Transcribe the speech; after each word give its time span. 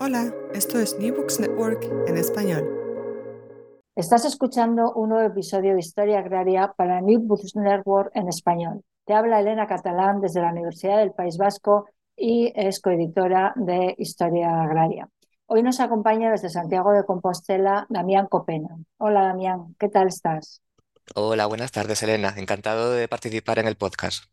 Hola, 0.00 0.34
esto 0.54 0.78
es 0.78 0.98
New 0.98 1.14
Books 1.14 1.40
Network 1.40 1.82
en 2.06 2.16
español. 2.16 2.64
Estás 3.94 4.24
escuchando 4.24 4.92
un 4.92 5.08
nuevo 5.08 5.26
episodio 5.26 5.72
de 5.72 5.80
Historia 5.80 6.18
Agraria 6.18 6.74
para 6.76 7.00
New 7.00 7.20
Books 7.20 7.56
Network 7.56 8.10
en 8.14 8.28
español. 8.28 8.82
Te 9.04 9.14
habla 9.14 9.40
Elena 9.40 9.66
Catalán 9.66 10.20
desde 10.20 10.40
la 10.40 10.50
Universidad 10.50 10.98
del 10.98 11.12
País 11.12 11.38
Vasco 11.38 11.86
y 12.16 12.52
es 12.54 12.80
coeditora 12.80 13.54
de 13.56 13.94
Historia 13.98 14.62
Agraria. 14.62 15.08
Hoy 15.46 15.62
nos 15.62 15.80
acompaña 15.80 16.30
desde 16.30 16.50
Santiago 16.50 16.92
de 16.92 17.04
Compostela 17.04 17.86
Damián 17.88 18.26
Copena. 18.26 18.68
Hola 18.98 19.22
Damián, 19.22 19.74
¿qué 19.78 19.88
tal 19.88 20.08
estás? 20.08 20.60
Hola, 21.14 21.46
buenas 21.46 21.72
tardes, 21.72 22.02
Elena. 22.02 22.34
Encantado 22.36 22.90
de 22.90 23.08
participar 23.08 23.58
en 23.60 23.68
el 23.68 23.76
podcast. 23.76 24.24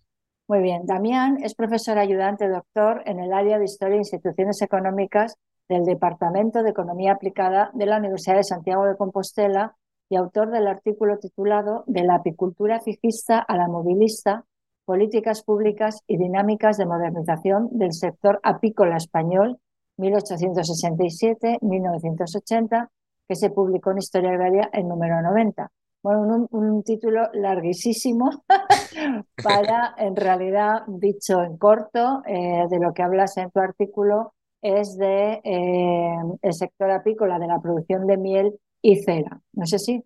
Muy 0.48 0.62
bien, 0.62 0.86
Damián 0.86 1.38
es 1.42 1.56
profesor 1.56 1.98
ayudante 1.98 2.50
doctor 2.50 3.02
en 3.06 3.20
el 3.20 3.32
área 3.32 3.58
de 3.58 3.64
Historia 3.64 3.96
e 3.96 4.00
Instituciones 4.00 4.62
Económicas 4.62 5.38
del 5.70 5.86
Departamento 5.86 6.64
de 6.64 6.72
Economía 6.72 7.14
Aplicada 7.14 7.72
de 7.74 7.86
la 7.86 7.98
Universidad 7.98 8.36
de 8.36 8.44
Santiago 8.44 8.86
de 8.86 8.98
Compostela 8.98 9.78
y 10.10 10.18
autor 10.18 10.52
del 10.52 10.68
artículo 10.68 11.18
titulado 11.18 11.86
De 11.88 12.04
la 12.04 12.16
apicultura 12.16 12.82
fijista 12.82 13.40
a 13.40 13.56
la 13.56 13.70
movilista, 13.70 14.44
políticas 14.84 15.44
públicas 15.44 16.02
y 16.08 16.18
dinámicas 16.18 16.76
de 16.78 16.88
modernización 16.88 17.70
del 17.72 17.94
sector 17.94 18.42
apícola 18.44 18.98
español 18.98 19.60
1867-1980, 19.98 22.90
que 23.30 23.36
se 23.36 23.50
publicó 23.50 23.92
en 23.92 24.00
Historia 24.00 24.32
Agraria 24.32 24.70
en 24.74 24.90
número 24.90 25.22
90. 25.22 25.72
Bueno, 26.04 26.50
un, 26.52 26.84
título 26.84 27.30
larguísimo 27.32 28.30
para, 29.44 29.96
en 29.98 30.16
realidad, 30.16 30.84
dicho 30.88 31.44
en 31.44 31.58
corto, 31.58 32.24
eh, 32.28 32.66
de 32.70 32.80
lo 32.80 32.94
que 32.94 33.04
hablas 33.04 33.38
en 33.38 33.52
tu 33.52 33.60
artículo, 33.60 34.34
es 34.62 34.98
de 34.98 35.42
eh, 35.44 36.16
el 36.42 36.54
sector 36.54 36.90
apícola 36.92 37.38
de 37.38 37.48
la 37.48 37.62
producción 37.62 38.08
de 38.08 38.18
miel 38.18 38.60
y 38.82 39.04
cera. 39.04 39.42
No 39.54 39.66
sé 39.66 39.80
si. 39.80 40.04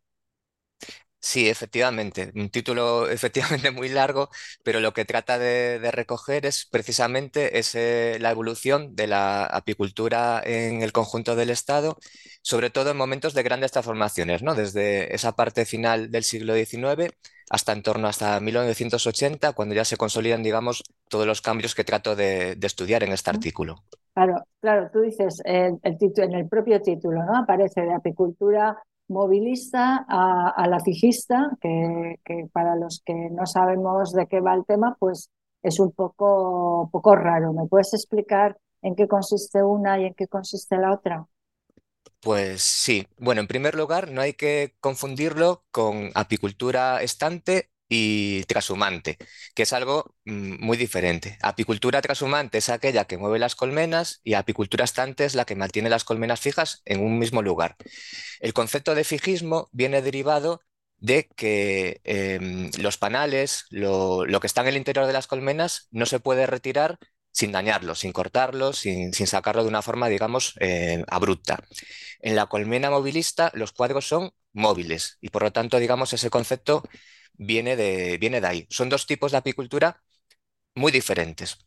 Sí, 1.19 1.49
efectivamente, 1.49 2.31
un 2.35 2.49
título 2.49 3.09
efectivamente 3.09 3.71
muy 3.71 3.89
largo, 3.89 4.29
pero 4.63 4.79
lo 4.79 4.93
que 4.93 5.03
trata 5.05 5.37
de, 5.37 5.79
recoger 5.91 6.45
es 6.45 6.65
precisamente 6.65 7.51
la 8.19 8.31
evolución 8.31 8.95
de 8.95 9.07
la 9.07 9.45
apicultura 9.45 10.41
en 10.45 10.81
el 10.83 10.91
conjunto 10.93 11.35
del 11.35 11.49
Estado, 11.49 11.97
sobre 12.41 12.69
todo 12.69 12.91
en 12.91 12.97
momentos 12.97 13.33
de 13.33 13.43
grandes 13.43 13.71
transformaciones, 13.71 14.41
¿no? 14.41 14.55
Desde 14.55 15.13
esa 15.13 15.33
parte 15.35 15.65
final 15.65 16.11
del 16.11 16.23
siglo 16.23 16.55
XIX 16.55 17.13
hasta 17.49 17.71
en 17.71 17.81
torno 17.81 18.07
hasta 18.07 18.39
1980, 18.39 19.53
cuando 19.53 19.75
ya 19.75 19.85
se 19.85 19.97
consolidan, 19.97 20.43
digamos, 20.43 20.83
todos 21.07 21.25
los 21.25 21.41
cambios 21.41 21.75
que 21.75 21.83
trato 21.83 22.15
de, 22.15 22.57
estudiar 22.61 23.03
en 23.03 23.13
este 23.13 23.29
artículo. 23.29 23.83
Claro, 24.13 24.43
claro, 24.59 24.89
tú 24.91 25.01
dices 25.01 25.41
el, 25.45 25.79
en 25.83 26.33
el 26.33 26.47
propio 26.49 26.81
título, 26.81 27.23
¿no? 27.23 27.37
Aparece 27.37 27.81
de 27.81 27.93
apicultura 27.93 28.77
movilista 29.09 30.05
a, 30.07 30.67
la 30.67 30.79
fijista, 30.81 31.51
que, 31.61 32.17
para 32.51 32.75
los 32.75 33.01
que 33.05 33.13
no 33.31 33.45
sabemos 33.45 34.11
de 34.11 34.27
qué 34.27 34.41
va 34.41 34.53
el 34.53 34.65
tema, 34.65 34.95
pues 34.99 35.29
es 35.63 35.79
un 35.79 35.91
poco, 35.91 36.89
poco 36.91 37.15
raro. 37.15 37.53
¿Me 37.53 37.67
puedes 37.67 37.93
explicar 37.93 38.57
en 38.81 38.95
qué 38.95 39.07
consiste 39.07 39.63
una 39.63 39.99
y 39.99 40.05
en 40.05 40.13
qué 40.13 40.27
consiste 40.27 40.77
la 40.77 40.93
otra? 40.93 41.25
Pues 42.19 42.61
sí. 42.61 43.07
Bueno, 43.17 43.41
en 43.41 43.47
primer 43.47 43.75
lugar, 43.75 44.11
no 44.11 44.21
hay 44.21 44.33
que 44.33 44.75
confundirlo 44.79 45.65
con 45.71 46.11
apicultura 46.15 47.01
estante 47.01 47.69
y 47.89 48.43
trashumante, 48.45 49.17
que 49.55 49.63
es 49.63 49.71
algo 49.73 50.15
mm, 50.25 50.63
muy 50.63 50.77
diferente. 50.77 51.37
Apicultura 51.41 52.01
trashumante 52.01 52.57
es 52.57 52.69
aquella 52.69 53.05
que 53.05 53.17
mueve 53.17 53.39
las 53.39 53.55
colmenas 53.55 54.19
y 54.23 54.33
apicultura 54.33 54.83
estante 54.83 55.25
es 55.25 55.35
la 55.35 55.45
que 55.45 55.55
mantiene 55.55 55.89
las 55.89 56.03
colmenas 56.03 56.41
fijas 56.41 56.81
en 56.85 57.01
un 57.01 57.17
mismo 57.19 57.41
lugar. 57.41 57.75
El 58.39 58.53
concepto 58.53 58.95
de 58.95 59.03
fijismo 59.03 59.69
viene 59.71 60.01
derivado 60.01 60.61
de 60.97 61.29
que 61.35 62.01
em, 62.03 62.71
los 62.79 62.97
panales, 62.97 63.65
lo, 63.69 64.25
que 64.41 64.47
está 64.47 64.61
en 64.61 64.67
el 64.69 64.77
interior 64.77 65.05
de 65.05 65.13
las 65.13 65.27
colmenas, 65.27 65.87
no 65.91 66.05
se 66.05 66.19
puede 66.19 66.47
retirar 66.47 66.97
sin 67.37 67.51
dañarlo, 67.51 67.93
sin 67.93 68.13
cortarlo, 68.13 68.73
sin, 68.73 69.13
sacarlo 69.13 69.61
de 69.61 69.69
una 69.69 69.83
forma, 69.83 70.09
digamos, 70.09 70.55
eh, 70.59 71.03
abrupta. 71.07 71.63
En 72.19 72.35
la 72.35 72.47
colmena 72.47 72.89
movilista, 72.89 73.51
los 73.53 73.73
cuadros 73.73 74.07
son 74.07 74.31
móviles 74.53 75.19
y 75.21 75.29
por 75.29 75.43
lo 75.43 75.51
tanto, 75.51 75.77
digamos, 75.77 76.13
ese 76.13 76.31
concepto 76.31 76.83
viene 77.33 77.75
de, 77.75 78.17
viene 78.17 78.41
de 78.41 78.47
ahí. 78.47 78.67
Son 78.71 78.89
dos 78.89 79.05
tipos 79.05 79.31
de 79.31 79.37
apicultura 79.37 80.01
muy 80.75 80.91
diferentes. 80.91 81.59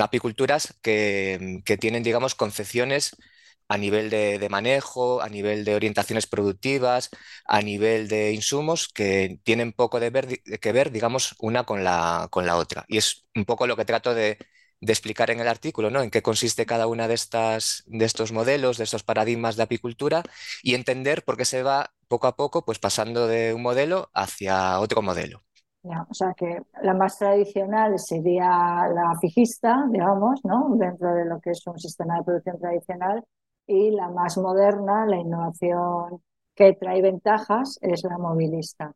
apiculturas 0.00 0.74
que, 0.82 1.62
tienen, 1.80 2.02
digamos, 2.02 2.34
concepciones 2.34 3.16
a 3.68 3.78
nivel 3.78 4.10
de, 4.10 4.48
manejo, 4.50 5.22
a 5.22 5.28
nivel 5.28 5.64
de 5.64 5.76
orientaciones 5.76 6.26
productivas, 6.26 7.10
a 7.46 7.62
nivel 7.62 8.08
de 8.08 8.32
insumos 8.32 8.88
que 8.88 9.38
tienen 9.44 9.72
poco 9.72 10.00
de 10.00 10.10
ver, 10.10 10.40
que 10.60 10.72
ver, 10.72 10.90
digamos, 10.92 11.36
una 11.38 11.64
con 11.64 11.84
la, 11.84 12.28
con 12.30 12.46
la 12.46 12.56
otra. 12.56 12.84
Y 12.88 12.98
es 12.98 13.26
un 13.36 13.44
poco 13.44 13.66
lo 13.66 13.76
que 13.76 13.84
trato 13.84 14.14
de, 14.14 14.38
de 14.82 14.92
explicar 14.92 15.30
en 15.30 15.38
el 15.40 15.46
artículo, 15.46 15.90
¿no? 15.90 16.02
En 16.02 16.10
qué 16.10 16.22
consiste 16.22 16.66
cada 16.66 16.88
una 16.88 17.06
de, 17.06 17.14
estas, 17.14 17.84
de 17.86 18.04
estos 18.04 18.32
modelos, 18.32 18.78
de 18.78 18.84
estos 18.84 19.04
paradigmas 19.04 19.56
de 19.56 19.62
apicultura 19.62 20.24
y 20.62 20.74
entender 20.74 21.22
por 21.24 21.36
qué 21.36 21.44
se 21.44 21.62
va 21.62 21.92
poco 22.08 22.26
a 22.26 22.34
poco 22.34 22.64
pues 22.64 22.80
pasando 22.80 23.28
de 23.28 23.54
un 23.54 23.62
modelo 23.62 24.10
hacia 24.12 24.80
otro 24.80 25.00
modelo. 25.00 25.44
o 25.84 26.14
sea 26.14 26.34
que 26.36 26.62
la 26.82 26.94
más 26.94 27.16
tradicional 27.16 27.96
sería 27.98 28.48
la 28.92 29.16
fijista, 29.20 29.86
digamos, 29.88 30.40
¿no? 30.44 30.74
Dentro 30.74 31.14
de 31.14 31.26
lo 31.26 31.40
que 31.40 31.50
es 31.50 31.64
un 31.66 31.78
sistema 31.78 32.16
de 32.16 32.24
producción 32.24 32.58
tradicional 32.58 33.24
y 33.66 33.92
la 33.92 34.10
más 34.10 34.36
moderna, 34.36 35.06
la 35.06 35.16
innovación 35.16 36.22
que 36.56 36.72
trae 36.74 37.00
ventajas, 37.02 37.78
es 37.82 38.02
la 38.02 38.18
movilista. 38.18 38.92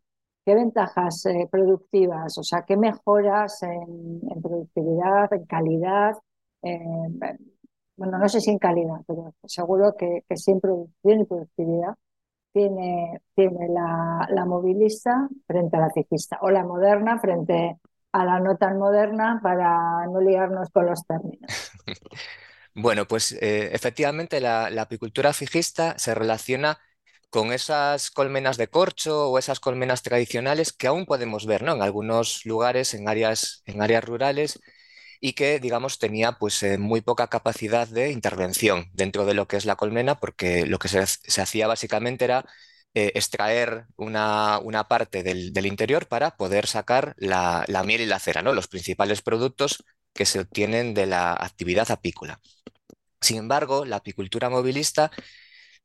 ¿Qué 0.46 0.54
ventajas 0.54 1.26
eh, 1.26 1.48
productivas? 1.50 2.38
O 2.38 2.42
sea, 2.44 2.62
¿qué 2.62 2.76
mejoras 2.76 3.62
en, 3.64 4.20
productividad, 4.42 5.32
en 5.32 5.44
calidad? 5.44 6.14
bueno, 7.96 8.18
no 8.18 8.28
sé 8.28 8.40
si 8.40 8.50
en 8.50 8.58
calidad, 8.58 9.00
pero 9.06 9.34
seguro 9.44 9.94
que, 9.96 10.24
que 10.28 10.34
en 10.46 10.60
producción 10.60 11.20
y 11.20 11.24
productividad 11.24 11.94
tiene, 12.52 13.20
tiene 13.34 13.68
la, 13.68 14.26
la, 14.30 14.44
movilista 14.46 15.28
frente 15.46 15.76
a 15.76 15.80
la 15.80 15.90
fijista 15.90 16.38
o 16.40 16.50
la 16.50 16.64
moderna 16.64 17.18
frente 17.18 17.78
a 18.12 18.24
la 18.24 18.40
no 18.40 18.56
tan 18.56 18.78
moderna 18.78 19.40
para 19.42 20.06
no 20.06 20.20
liarnos 20.20 20.70
con 20.70 20.86
los 20.86 21.06
términos. 21.06 21.72
Bueno, 22.78 23.06
pues 23.06 23.32
eh, 23.32 23.70
efectivamente 23.72 24.38
la, 24.38 24.66
apicultura 24.66 25.32
fijista 25.32 25.98
se 25.98 26.14
relaciona 26.14 26.78
con 27.30 27.52
esas 27.52 28.10
colmenas 28.10 28.56
de 28.56 28.68
corcho 28.68 29.30
o 29.30 29.38
esas 29.38 29.60
colmenas 29.60 30.02
tradicionales 30.02 30.72
que 30.72 30.86
aún 30.86 31.06
podemos 31.06 31.46
ver, 31.46 31.62
¿no? 31.62 31.74
En 31.74 31.82
algunos 31.82 32.44
lugares, 32.46 32.94
en 32.94 33.08
áreas, 33.08 33.62
en 33.66 33.82
áreas 33.82 34.04
rurales, 34.04 34.60
y 35.20 35.32
que, 35.32 35.60
digamos, 35.60 35.98
tenía 35.98 36.32
pues 36.32 36.62
eh, 36.62 36.78
muy 36.78 37.00
poca 37.00 37.28
capacidad 37.28 37.88
de 37.88 38.10
intervención 38.12 38.90
dentro 38.92 39.24
de 39.26 39.34
lo 39.34 39.48
que 39.48 39.56
es 39.56 39.64
la 39.64 39.76
colmena, 39.76 40.20
porque 40.20 40.66
lo 40.66 40.78
que 40.78 40.88
se, 40.88 41.40
hacía 41.40 41.66
básicamente 41.66 42.24
era 42.24 42.44
eh, 42.94 43.12
extraer 43.14 43.86
una, 43.96 44.60
parte 44.88 45.22
del, 45.22 45.66
interior 45.66 46.06
para 46.08 46.36
poder 46.36 46.66
sacar 46.66 47.14
la, 47.18 47.64
la, 47.68 47.82
miel 47.84 48.02
y 48.02 48.06
la 48.06 48.18
cera, 48.18 48.42
¿no? 48.42 48.52
Los 48.52 48.68
principales 48.68 49.22
productos 49.22 49.84
que 50.14 50.26
se 50.26 50.40
obtienen 50.40 50.94
de 50.94 51.06
la 51.06 51.32
actividad 51.32 51.90
apícola. 51.90 52.40
Sin 53.20 53.38
embargo, 53.38 53.84
la 53.84 53.96
apicultura 53.96 54.50
movilista 54.50 55.10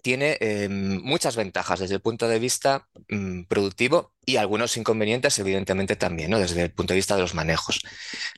tiene 0.02 0.38
em, 0.40 1.02
muchas 1.04 1.36
ventajas 1.36 1.80
desde 1.80 1.96
el 1.96 2.02
punto 2.02 2.28
de 2.28 2.40
vista 2.40 2.88
mm, 3.10 3.44
productivo 3.44 4.14
y 4.26 4.38
algunos 4.38 4.78
inconvenientes, 4.78 5.38
evidentemente, 5.40 5.96
también, 5.96 6.32
desde 6.32 6.64
el 6.64 6.72
punto 6.72 6.94
de 6.94 6.98
vista 6.98 7.16
de 7.16 7.22
los 7.22 7.34
manejos. 7.34 7.82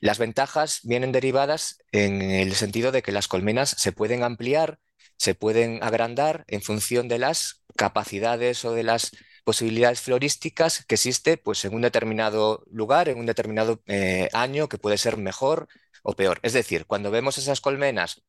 Las 0.00 0.18
ventajas 0.18 0.80
vienen 0.84 1.12
derivadas 1.12 1.78
en 1.92 2.22
el 2.22 2.54
sentido 2.54 2.92
de 2.92 3.02
que 3.02 3.12
las 3.12 3.28
colmenas 3.28 3.74
se 3.78 3.92
pueden 3.92 4.22
ampliar, 4.22 4.78
se 5.18 5.34
pueden 5.34 5.82
agrandar 5.82 6.44
en 6.48 6.62
función 6.62 7.08
de 7.08 7.18
las 7.18 7.62
capacidades 7.76 8.64
o 8.64 8.72
de 8.72 8.82
las 8.82 9.12
posibilidades 9.44 10.00
florísticas 10.00 10.84
que 10.86 10.94
existe 10.94 11.36
pues, 11.36 11.64
en 11.64 11.74
un 11.74 11.82
determinado 11.82 12.64
lugar, 12.70 13.08
en 13.08 13.18
un 13.18 13.26
determinado 13.26 13.82
eh, 13.86 14.28
año, 14.32 14.68
que 14.68 14.78
puede 14.78 14.98
ser 14.98 15.16
mejor 15.16 15.68
o 16.02 16.14
peor. 16.14 16.40
Es 16.42 16.52
decir, 16.52 16.86
cuando 16.86 17.10
vemos 17.10 17.38
esas 17.38 17.60
colmenas 17.60 18.22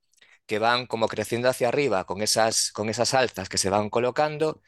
que 0.45 0.59
van 0.59 0.85
como 0.87 1.07
creciendo 1.07 1.49
hacia 1.49 1.69
arriba 1.69 2.05
con 2.05 2.21
esas, 2.21 2.71
con 2.71 2.89
esas 2.89 3.13
alzas 3.13 3.49
que 3.49 3.57
se 3.57 3.69
van 3.69 3.89
colocando, 3.89 4.61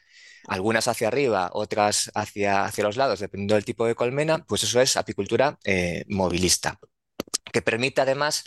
algunas 0.48 0.88
hacia 0.88 1.10
arriba, 1.10 1.50
otras 1.54 2.12
hacia, 2.16 2.66
hacia 2.66 2.84
los 2.84 2.98
lados, 2.98 3.20
dependiendo 3.20 3.56
del 3.56 3.66
tipo 3.66 3.86
de 3.86 3.96
colmena, 3.96 4.46
pues 4.46 4.64
eso 4.64 4.82
es 4.82 4.98
apicultura 4.98 5.60
eh, 5.66 6.06
movilista, 6.08 6.80
que 7.52 7.62
permite 7.62 8.02
además 8.02 8.44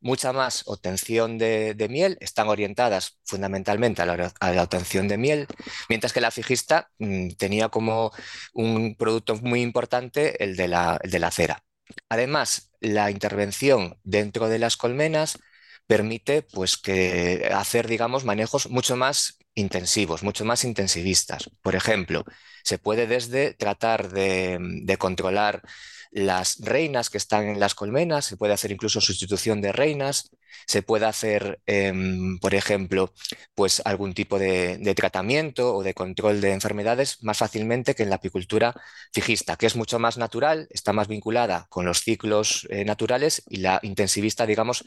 mucha 0.00 0.32
más 0.32 0.64
obtención 0.66 1.38
de, 1.38 1.86
miel, 1.88 2.18
están 2.20 2.48
orientadas 2.48 3.18
fundamentalmente 3.24 4.02
a 4.02 4.06
la, 4.06 4.62
obtención 4.62 5.08
de 5.08 5.16
miel, 5.16 5.46
mientras 5.88 6.12
que 6.12 6.20
la 6.20 6.30
fijista 6.30 6.90
mm, 6.98 7.30
tenía 7.38 7.70
como 7.70 8.12
un 8.52 8.96
producto 8.96 9.36
muy 9.36 9.62
importante 9.62 10.42
el 10.44 10.56
de, 10.56 10.68
la, 10.68 11.00
el 11.02 11.10
de 11.10 11.18
la 11.18 11.30
cera. 11.30 11.64
Además, 12.08 12.70
la 12.80 13.10
intervención 13.10 13.98
dentro 14.04 14.48
de 14.48 14.58
las 14.58 14.76
colmenas 14.76 15.38
permite 15.86 16.42
pues 16.42 16.76
que 16.76 17.50
hacer, 17.54 17.88
digamos, 17.88 18.24
manejos 18.24 18.68
mucho 18.70 18.96
más 18.96 19.38
intensivos, 19.54 20.22
mucho 20.22 20.44
más 20.44 20.64
intensivistas. 20.64 21.50
Por 21.62 21.74
ejemplo, 21.74 22.24
se 22.64 22.78
puede 22.78 23.06
desde 23.06 23.54
tratar 23.54 24.10
de, 24.10 24.96
controlar 24.98 25.62
las 26.10 26.58
reinas 26.60 27.10
que 27.10 27.18
están 27.18 27.48
en 27.48 27.60
las 27.60 27.74
colmenas, 27.74 28.24
se 28.24 28.36
puede 28.36 28.54
hacer 28.54 28.70
incluso 28.70 29.00
sustitución 29.00 29.60
de 29.60 29.72
reinas, 29.72 30.30
se 30.66 30.82
puede 30.82 31.06
hacer, 31.06 31.60
em, 31.66 32.38
por 32.38 32.54
ejemplo, 32.54 33.12
pues 33.54 33.82
algún 33.84 34.14
tipo 34.14 34.38
de, 34.38 34.78
tratamiento 34.96 35.74
o 35.74 35.82
de 35.82 35.94
control 35.94 36.40
de 36.40 36.52
enfermedades 36.52 37.22
más 37.22 37.38
fácilmente 37.38 37.94
que 37.94 38.04
en 38.04 38.10
la 38.10 38.16
apicultura 38.16 38.74
fijista, 39.12 39.56
que 39.56 39.66
es 39.66 39.76
mucho 39.76 39.98
más 39.98 40.16
natural, 40.16 40.68
está 40.70 40.92
más 40.92 41.08
vinculada 41.08 41.66
con 41.68 41.84
los 41.84 42.00
ciclos 42.02 42.66
eh, 42.70 42.84
naturales 42.84 43.42
y 43.48 43.58
la 43.58 43.80
intensivista, 43.82 44.46
digamos, 44.46 44.84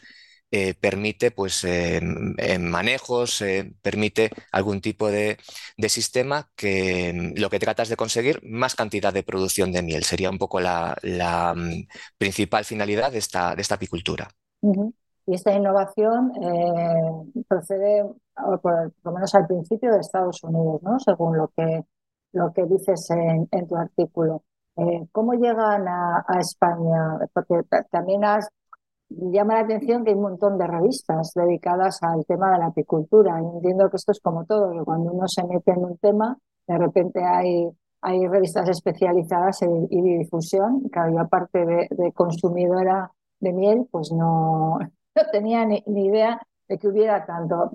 eh, 0.49 0.75
permite 0.79 1.31
pues, 1.31 1.65
en 1.65 2.69
manejos, 2.69 3.41
eh, 3.41 3.73
permite 3.81 4.29
algún 4.53 4.79
tipo 4.79 5.07
de, 5.07 5.37
sistema 5.89 6.49
que 6.55 7.13
mm, 7.13 7.39
lo 7.39 7.49
que 7.49 7.59
trata 7.59 7.83
es 7.83 7.89
de 7.89 7.97
conseguir 7.97 8.39
más 8.43 8.73
cantidad 8.73 9.13
de 9.13 9.23
producción 9.23 9.73
de 9.73 9.81
miel. 9.81 10.03
Sería 10.05 10.29
un 10.29 10.37
poco 10.37 10.61
la, 10.61 10.95
mm, 11.53 11.87
principal 12.17 12.63
finalidad 12.63 13.11
de 13.11 13.17
esta, 13.17 13.55
de 13.55 13.61
esta 13.61 13.75
apicultura. 13.75 14.29
Y 14.61 15.33
esta 15.33 15.53
innovación 15.53 16.31
eh, 16.41 17.43
procede, 17.49 18.05
por, 18.61 18.93
lo 19.03 19.11
menos 19.11 19.35
al 19.35 19.47
principio, 19.47 19.91
de 19.91 19.99
Estados 19.99 20.41
Unidos, 20.43 20.81
¿no? 20.81 20.97
según 20.99 21.37
lo 21.37 21.51
que, 21.57 21.83
lo 22.31 22.53
que 22.53 22.63
dices 22.63 23.09
en, 23.09 23.67
tu 23.67 23.75
artículo. 23.75 24.43
¿Cómo 25.11 25.33
llegan 25.33 25.87
a, 25.87 26.23
a, 26.25 26.39
España? 26.39 27.19
Porque 27.33 27.63
también 27.91 28.23
has 28.23 28.47
llama 29.09 29.55
la 29.55 29.59
atención 29.61 30.03
que 30.03 30.11
hay 30.11 30.15
un 30.15 30.23
montón 30.23 30.57
de 30.57 30.67
revistas 30.67 31.31
dedicadas 31.33 32.01
al 32.03 32.25
tema 32.25 32.51
de 32.51 32.59
la 32.59 32.65
apicultura. 32.67 33.39
Y 33.41 33.57
entiendo 33.57 33.89
que 33.89 33.97
esto 33.97 34.11
es 34.11 34.19
como 34.19 34.45
todo, 34.45 34.71
que 34.71 34.83
cuando 34.83 35.11
uno 35.11 35.27
se 35.27 35.43
mete 35.45 35.71
en 35.71 35.83
un 35.85 35.97
tema, 35.97 36.37
de 36.67 36.77
repente 36.77 37.23
hay, 37.23 37.69
hay 38.01 38.27
revistas 38.27 38.69
especializadas 38.69 39.61
y 39.61 40.01
de 40.01 40.17
difusión. 40.19 40.89
Claro, 40.91 41.13
yo 41.13 41.19
aparte 41.21 41.65
de, 41.65 42.11
consumidora 42.13 43.11
de 43.39 43.53
miel, 43.53 43.87
pues 43.91 44.11
no, 44.11 44.79
no 45.15 45.21
tenía 45.31 45.65
ni, 45.65 45.83
idea 45.85 46.41
de 46.67 46.77
que 46.77 46.87
hubiera 46.87 47.25
tanto. 47.25 47.71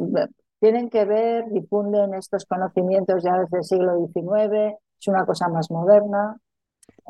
Tienen 0.60 0.90
que 0.90 1.04
ver, 1.04 1.50
difunden 1.50 2.14
estos 2.14 2.44
conocimientos 2.44 3.22
ya 3.24 3.36
desde 3.38 3.58
el 3.58 3.64
siglo 3.64 4.06
XIX, 4.06 4.76
es 5.00 5.08
una 5.08 5.26
cosa 5.26 5.48
más 5.48 5.70
moderna. 5.70 6.36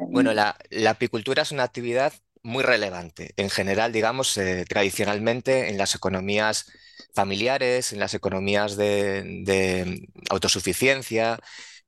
Bueno, 0.08 0.32
la, 0.32 0.56
la 0.70 0.90
apicultura 0.90 1.42
es 1.42 1.52
una 1.52 1.64
actividad 1.64 2.12
muy 2.42 2.62
relevante. 2.64 3.34
En 3.36 3.50
general, 3.50 3.92
digamos, 3.92 4.36
eh, 4.38 4.64
tradicionalmente 4.68 5.68
en 5.68 5.78
las 5.78 5.94
economías 5.94 6.66
familiares, 7.14 7.92
en 7.92 8.00
las 8.00 8.14
economías 8.14 8.76
de, 8.76 10.08
autosuficiencia 10.30 11.38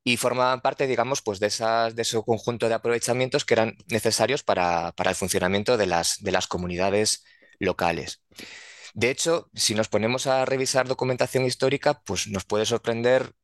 y 0.05 0.17
formaban 0.17 0.61
parte, 0.61 0.87
digamos, 0.87 1.23
pues 1.23 1.41
de, 1.41 1.47
esas, 1.49 1.97
de 1.97 2.03
ese 2.03 2.21
conjunto 2.23 2.69
de 2.69 2.75
aprovechamientos 2.75 3.45
que 3.45 3.55
eran 3.55 3.77
necesarios 3.89 4.43
para, 4.43 4.93
para 4.93 5.11
el 5.11 5.17
funcionamiento 5.17 5.77
de 5.77 5.87
las, 5.87 6.23
de 6.23 6.33
las 6.33 6.47
comunidades 6.47 7.25
locales. 7.59 8.23
De 8.95 9.11
hecho, 9.11 9.50
si 9.55 9.75
nos 9.75 9.89
ponemos 9.89 10.27
a 10.27 10.45
revisar 10.45 10.87
documentación 10.87 11.45
histórica, 11.45 12.03
pues 12.05 12.29
nos 12.29 12.45
puede 12.45 12.67
sorprender 12.67 13.35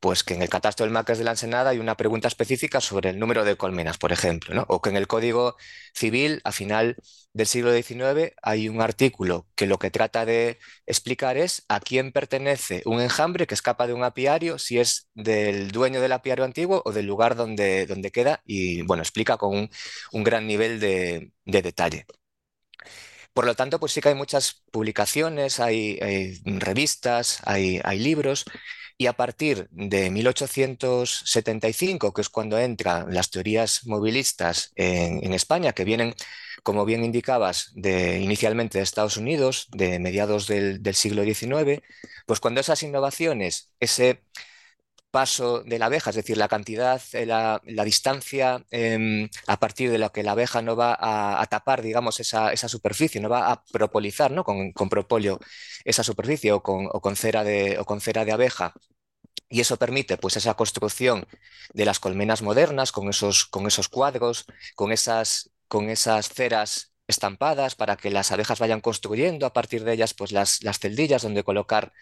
pues 0.00 0.22
que 0.22 0.34
en 0.34 0.42
el 0.42 0.50
catastro 0.50 0.84
del 0.84 0.92
Marqués 0.92 1.16
de 1.16 1.24
la 1.24 1.30
Ensenada 1.30 1.70
hay 1.70 1.78
una 1.78 1.96
pregunta 1.96 2.28
específica 2.28 2.80
sobre 2.82 3.10
el 3.10 3.18
número 3.18 3.42
de 3.42 3.56
colmenas, 3.56 3.96
por 3.96 4.12
ejemplo, 4.12 4.66
o 4.68 4.82
que 4.82 4.90
en 4.90 4.96
el 4.96 5.06
Código 5.06 5.56
Civil, 5.94 6.42
a 6.44 6.52
final 6.52 6.96
del 7.32 7.46
siglo 7.46 7.72
XIX, 7.72 8.34
hay 8.42 8.68
un 8.68 8.82
artículo 8.82 9.48
que 9.54 9.66
lo 9.66 9.78
que 9.78 9.90
trata 9.90 10.26
de 10.26 10.58
explicar 10.86 11.38
es 11.38 11.64
a 11.68 11.80
quién 11.80 12.12
pertenece 12.12 12.82
un 12.84 13.00
enjambre 13.00 13.46
que 13.46 13.54
escapa 13.54 13.86
de 13.86 13.94
un 13.94 14.04
apiario, 14.04 14.58
si 14.58 14.78
es 14.78 15.08
del 15.14 15.70
dueño 15.70 16.02
del 16.02 16.12
apiario 16.12 16.44
antiguo 16.44 16.82
o 16.84 16.92
del 16.92 17.06
lugar 17.06 17.34
donde, 17.34 17.86
donde 17.86 18.12
queda, 18.12 18.42
y 18.44 18.82
bueno, 18.82 19.02
explica 19.02 19.38
con 19.38 19.70
un, 20.12 20.24
gran 20.24 20.46
nivel 20.46 20.80
de, 20.80 21.32
detalle. 21.44 22.04
Por 23.32 23.46
lo 23.46 23.54
tanto, 23.56 23.80
pues 23.80 23.92
sí 23.92 24.00
que 24.00 24.10
hay 24.10 24.14
muchas 24.14 24.62
publicaciones, 24.70 25.60
hay, 25.60 25.98
revistas, 26.44 27.40
hay 27.44 27.98
libros 27.98 28.44
y 28.96 29.06
a 29.06 29.14
partir 29.14 29.66
de 29.70 30.10
1875, 30.10 32.12
que 32.12 32.20
es 32.20 32.28
cuando 32.28 32.58
entran 32.58 33.12
las 33.12 33.30
teorías 33.30 33.86
movilistas 33.86 34.72
en, 34.76 35.32
España, 35.32 35.72
que 35.72 35.84
vienen, 35.84 36.14
como 36.62 36.84
bien 36.84 37.04
indicabas, 37.04 37.72
de, 37.74 38.20
inicialmente 38.20 38.78
de 38.78 38.84
Estados 38.84 39.16
Unidos, 39.16 39.68
de 39.72 39.98
mediados 39.98 40.46
del, 40.46 40.80
siglo 40.94 41.24
XIX, 41.24 41.82
pues 42.26 42.40
cuando 42.40 42.60
esas 42.60 42.82
innovaciones, 42.82 43.70
ese 43.80 44.22
paso 45.14 45.62
de 45.62 45.78
la 45.78 45.86
abeja, 45.86 46.10
es 46.10 46.16
decir, 46.16 46.36
la 46.36 46.48
cantidad, 46.48 47.00
eh, 47.12 47.24
la, 47.24 47.60
distancia 47.84 48.64
em, 48.72 49.28
a 49.46 49.60
partir 49.60 49.88
de 49.92 49.98
lo 49.98 50.10
que 50.10 50.24
la 50.24 50.32
abeja 50.32 50.60
no 50.60 50.74
va 50.74 50.98
a, 51.40 51.46
tapar, 51.46 51.82
digamos, 51.82 52.18
esa, 52.18 52.68
superficie, 52.68 53.20
no 53.20 53.28
va 53.28 53.52
a 53.52 53.62
propolizar 53.64 54.32
¿no? 54.32 54.42
con, 54.42 54.88
propóleo 54.88 55.38
esa 55.84 56.02
superficie 56.02 56.50
o 56.50 56.62
con, 56.62 57.16
cera 57.16 57.44
de, 57.44 57.78
o 57.78 57.84
con 57.84 58.00
cera 58.00 58.24
de 58.24 58.32
abeja. 58.32 58.74
Y 59.48 59.60
eso 59.60 59.76
permite 59.76 60.16
pues, 60.16 60.36
esa 60.36 60.54
construcción 60.54 61.26
de 61.72 61.84
las 61.84 62.00
colmenas 62.00 62.42
modernas 62.42 62.90
con 62.90 63.08
esos, 63.08 63.44
con 63.46 63.68
esos 63.68 63.88
cuadros, 63.88 64.46
con 64.74 64.90
esas, 64.90 65.50
con 65.68 65.90
esas 65.90 66.28
ceras 66.28 66.92
estampadas 67.06 67.76
para 67.76 67.96
que 67.96 68.10
las 68.10 68.32
abejas 68.32 68.58
vayan 68.58 68.80
construyendo 68.80 69.46
a 69.46 69.52
partir 69.52 69.84
de 69.84 69.92
ellas 69.92 70.12
pues, 70.12 70.32
las, 70.32 70.64
las 70.64 70.80
celdillas 70.80 71.22
donde 71.22 71.44
colocar 71.44 71.92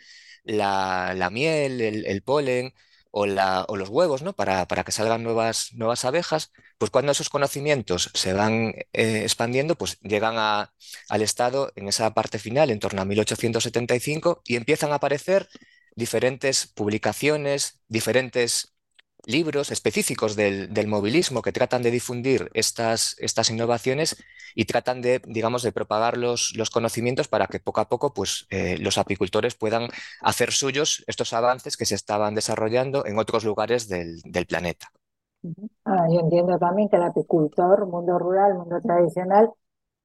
la, 0.45 1.29
miel, 1.31 1.83
el 1.83 2.23
polen, 2.23 2.73
o, 3.13 3.27
los 3.27 3.89
huevos, 3.91 4.23
¿no? 4.23 4.33
Para, 4.33 4.67
para, 4.67 4.85
que 4.85 4.93
salgan 4.93 5.23
nuevas, 5.23 5.73
nuevas 5.75 6.05
abejas, 6.05 6.51
pues 6.79 6.91
cuando 6.91 7.13
esos 7.13 7.29
conocimientos 7.29 8.11
se 8.15 8.33
van 8.33 8.75
eh, 8.93 9.23
expandiendo, 9.23 9.77
pues 9.77 9.99
llegan 10.01 10.37
al 10.37 11.23
Estado 11.23 11.73
en 11.77 11.89
esa 11.89 12.13
parte 12.15 12.39
final, 12.39 12.71
en 12.71 12.81
torno 12.81 13.03
a 13.03 13.05
1875, 13.05 14.43
y 14.47 14.57
empiezan 14.57 14.93
a 14.93 14.97
aparecer 14.97 15.49
diferentes 15.95 16.67
publicaciones, 16.67 17.81
diferentes 17.89 18.72
libros 19.25 19.71
específicos 19.71 20.37
del, 20.37 20.87
movilismo 20.87 21.43
que 21.43 21.53
tratan 21.53 21.83
de 21.83 21.91
difundir 21.91 22.51
estas, 22.55 23.17
estas, 23.19 23.51
innovaciones 23.51 24.23
y 24.55 24.65
tratan 24.65 25.01
de, 25.01 25.23
digamos, 25.27 25.63
de 25.63 25.73
propagar 25.73 26.17
los, 26.17 26.55
los 26.57 26.71
conocimientos 26.71 27.29
para 27.29 27.47
que 27.47 27.61
poco 27.61 27.81
a 27.81 27.89
poco 27.89 28.13
pues, 28.13 28.47
eh, 28.51 28.77
los 28.79 28.99
apicultores 28.99 29.55
puedan 29.55 29.89
hacer 30.21 30.53
suyos 30.53 31.05
estos 31.07 31.33
avances 31.33 31.77
que 31.77 31.87
se 31.87 31.95
estaban 31.95 32.35
desarrollando 32.35 33.07
en 33.07 33.19
otros 33.19 33.45
lugares 33.45 33.89
del, 33.89 34.21
planeta. 34.49 34.89
Ah, 35.85 36.07
yo 36.11 36.21
entiendo 36.21 36.59
también 36.59 36.89
que 36.89 36.97
el 36.97 37.03
apicultor, 37.03 37.87
mundo 37.87 38.19
rural, 38.19 38.55
mundo 38.55 38.81
tradicional, 38.81 39.51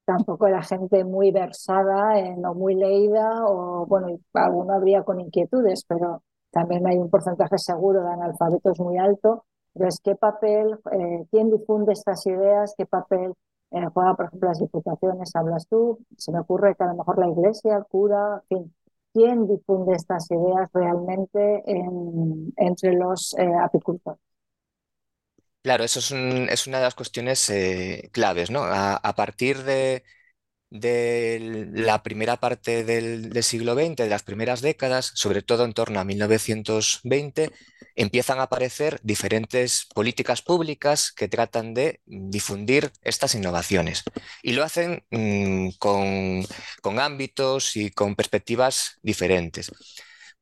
tampoco 0.04 0.46
era 0.46 0.62
gente 0.62 1.04
muy 1.04 1.32
versada 1.32 2.18
en, 2.18 2.44
o 2.44 2.54
muy 2.54 2.74
leída, 2.74 3.44
o 3.46 3.84
bueno, 3.86 4.18
alguno 4.32 4.74
habría 4.74 5.02
con 5.02 5.20
inquietudes, 5.20 5.84
pero 5.84 6.22
también 6.50 6.86
hay 6.86 6.96
un 6.96 7.10
porcentaje 7.10 7.58
seguro 7.58 8.02
de 8.02 8.10
analfabetos 8.10 8.78
muy 8.80 8.98
alto. 8.98 9.44
Entonces, 9.74 10.00
¿qué 10.02 10.16
papel, 10.16 10.78
eh, 10.92 11.24
quién 11.30 11.50
difunde 11.50 11.92
estas 11.92 12.26
ideas? 12.26 12.74
¿Qué 12.76 12.86
papel 12.86 13.34
eh, 13.70 13.84
juega, 13.92 14.14
por 14.14 14.26
ejemplo, 14.26 14.48
las 14.48 14.60
diputaciones? 14.60 15.34
Hablas 15.36 15.66
tú. 15.68 15.98
Se 16.16 16.32
me 16.32 16.40
ocurre 16.40 16.74
que 16.74 16.84
a 16.84 16.88
lo 16.88 16.94
mejor 16.94 17.18
la 17.18 17.28
iglesia, 17.28 17.76
el 17.76 17.84
cura, 17.84 18.42
en 18.48 18.58
fin. 18.58 18.74
¿Quién 19.12 19.46
difunde 19.46 19.94
estas 19.94 20.30
ideas 20.30 20.70
realmente 20.72 21.62
entre 22.56 22.92
los 22.92 23.34
eh, 23.38 23.50
apicultores? 23.60 24.20
Claro, 25.62 25.82
eso 25.82 25.98
es, 25.98 26.12
es, 26.12 26.66
una 26.66 26.78
de 26.78 26.84
las 26.84 26.94
cuestiones 26.94 27.50
claves, 28.12 28.50
¿no? 28.50 28.60
a 28.62 29.12
partir 29.16 29.64
de, 29.64 30.04
de 30.70 31.68
la 31.72 32.02
primera 32.02 32.38
parte 32.38 32.84
del, 32.84 33.42
siglo 33.42 33.74
XX, 33.74 33.96
de 33.96 34.08
las 34.08 34.22
primeras 34.22 34.60
décadas, 34.60 35.12
sobre 35.14 35.42
todo 35.42 35.64
en 35.64 35.72
torno 35.72 36.00
a 36.00 36.04
1920, 36.04 37.50
empiezan 37.96 38.38
a 38.38 38.44
aparecer 38.44 39.00
diferentes 39.02 39.86
políticas 39.94 40.42
públicas 40.42 41.12
que 41.12 41.28
tratan 41.28 41.74
de 41.74 42.00
difundir 42.04 42.92
estas 43.02 43.34
innovaciones. 43.34 44.04
Y 44.42 44.52
lo 44.52 44.62
hacen 44.62 45.04
mm, 45.10 45.70
con, 45.78 46.44
ámbitos 46.98 47.76
y 47.76 47.90
con 47.90 48.14
perspectivas 48.14 48.98
diferentes. 49.02 49.72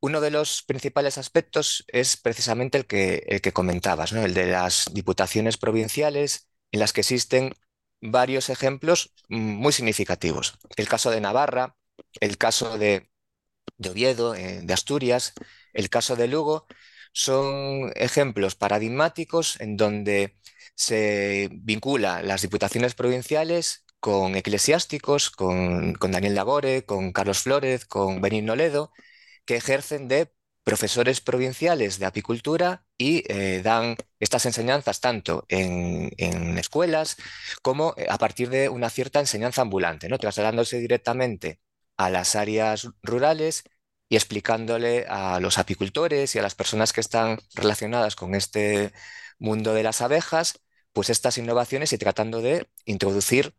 Uno 0.01 0.21
de 0.21 0.31
los 0.31 0.63
principales 0.63 1.19
aspectos 1.19 1.85
es 1.89 2.17
precisamente 2.17 2.79
el 2.79 2.87
que, 2.87 3.25
el 3.29 3.41
que 3.41 3.53
comentabas, 3.53 4.13
el 4.13 4.35
de 4.35 4.47
las 4.47 4.91
diputaciones 4.93 5.57
provinciales 5.57 6.49
en 6.73 6.81
las 6.81 6.93
que 6.93 7.01
existen 7.01 7.55
varios 8.01 8.51
ejemplos 8.51 9.13
muy 9.29 9.73
significativos. 9.73 10.59
El 10.77 10.89
caso 10.89 11.11
de 11.11 11.21
Navarra, 11.21 11.77
el 12.21 12.39
caso 12.39 12.79
de, 12.79 13.11
Oviedo, 13.79 14.35
eh, 14.35 14.61
de 14.63 14.75
Asturias, 14.75 15.35
el 15.73 15.91
caso 15.91 16.17
de 16.17 16.29
Lugo, 16.29 16.67
son 17.13 17.93
ejemplos 17.97 18.55
paradigmáticos 18.57 19.61
en 19.61 19.77
donde 19.77 20.39
se 20.75 21.49
vincula 21.53 22.23
las 22.23 22.43
diputaciones 22.43 22.95
provinciales 22.95 23.85
con 24.01 24.37
eclesiásticos, 24.37 25.31
con, 25.31 25.95
Daniel 25.95 26.35
Lagore, 26.35 26.85
con 26.85 27.13
Carlos 27.13 27.41
Flórez, 27.43 27.87
con 27.87 28.21
Benigno 28.21 28.55
Ledo, 28.57 28.93
que 29.45 29.57
ejercen 29.57 30.09
de 30.09 30.31
profesores 30.67 31.21
provinciales 31.21 32.01
de 32.01 32.07
apicultura 32.07 32.85
y 32.99 33.23
eh, 33.33 33.63
dan 33.63 33.97
estas 34.19 34.47
enseñanzas 34.47 35.01
tanto 35.01 35.45
en, 35.49 36.11
escuelas 36.59 37.17
como 37.63 37.95
eh, 37.97 38.07
a 38.11 38.19
partir 38.19 38.51
de 38.51 38.69
una 38.69 38.91
cierta 38.91 39.21
enseñanza 39.21 39.63
ambulante, 39.63 40.09
¿no? 40.09 40.19
trasladándose 40.19 40.81
directamente 40.81 41.61
a 41.97 42.11
las 42.11 42.35
áreas 42.35 42.89
rurales 43.05 43.63
y 44.09 44.17
explicándole 44.17 45.07
a 45.09 45.39
los 45.39 45.59
apicultores 45.59 46.35
y 46.35 46.41
a 46.41 46.43
las 46.43 46.57
personas 46.57 46.93
que 46.93 47.01
están 47.01 47.39
relacionadas 47.55 48.17
con 48.17 48.35
este 48.35 48.93
mundo 49.39 49.73
de 49.73 49.85
las 49.85 50.01
abejas, 50.03 50.61
pues 50.93 51.11
estas 51.11 51.39
innovaciones 51.39 51.93
y 51.93 51.99
tratando 51.99 52.43
de 52.43 52.69
introducir 52.87 53.55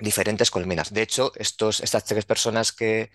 diferentes 0.00 0.50
colmenas. 0.50 0.92
De 0.92 1.02
hecho, 1.02 1.30
estos, 1.36 1.80
estas 1.80 2.04
tres 2.04 2.24
personas 2.24 2.72
que, 2.72 3.10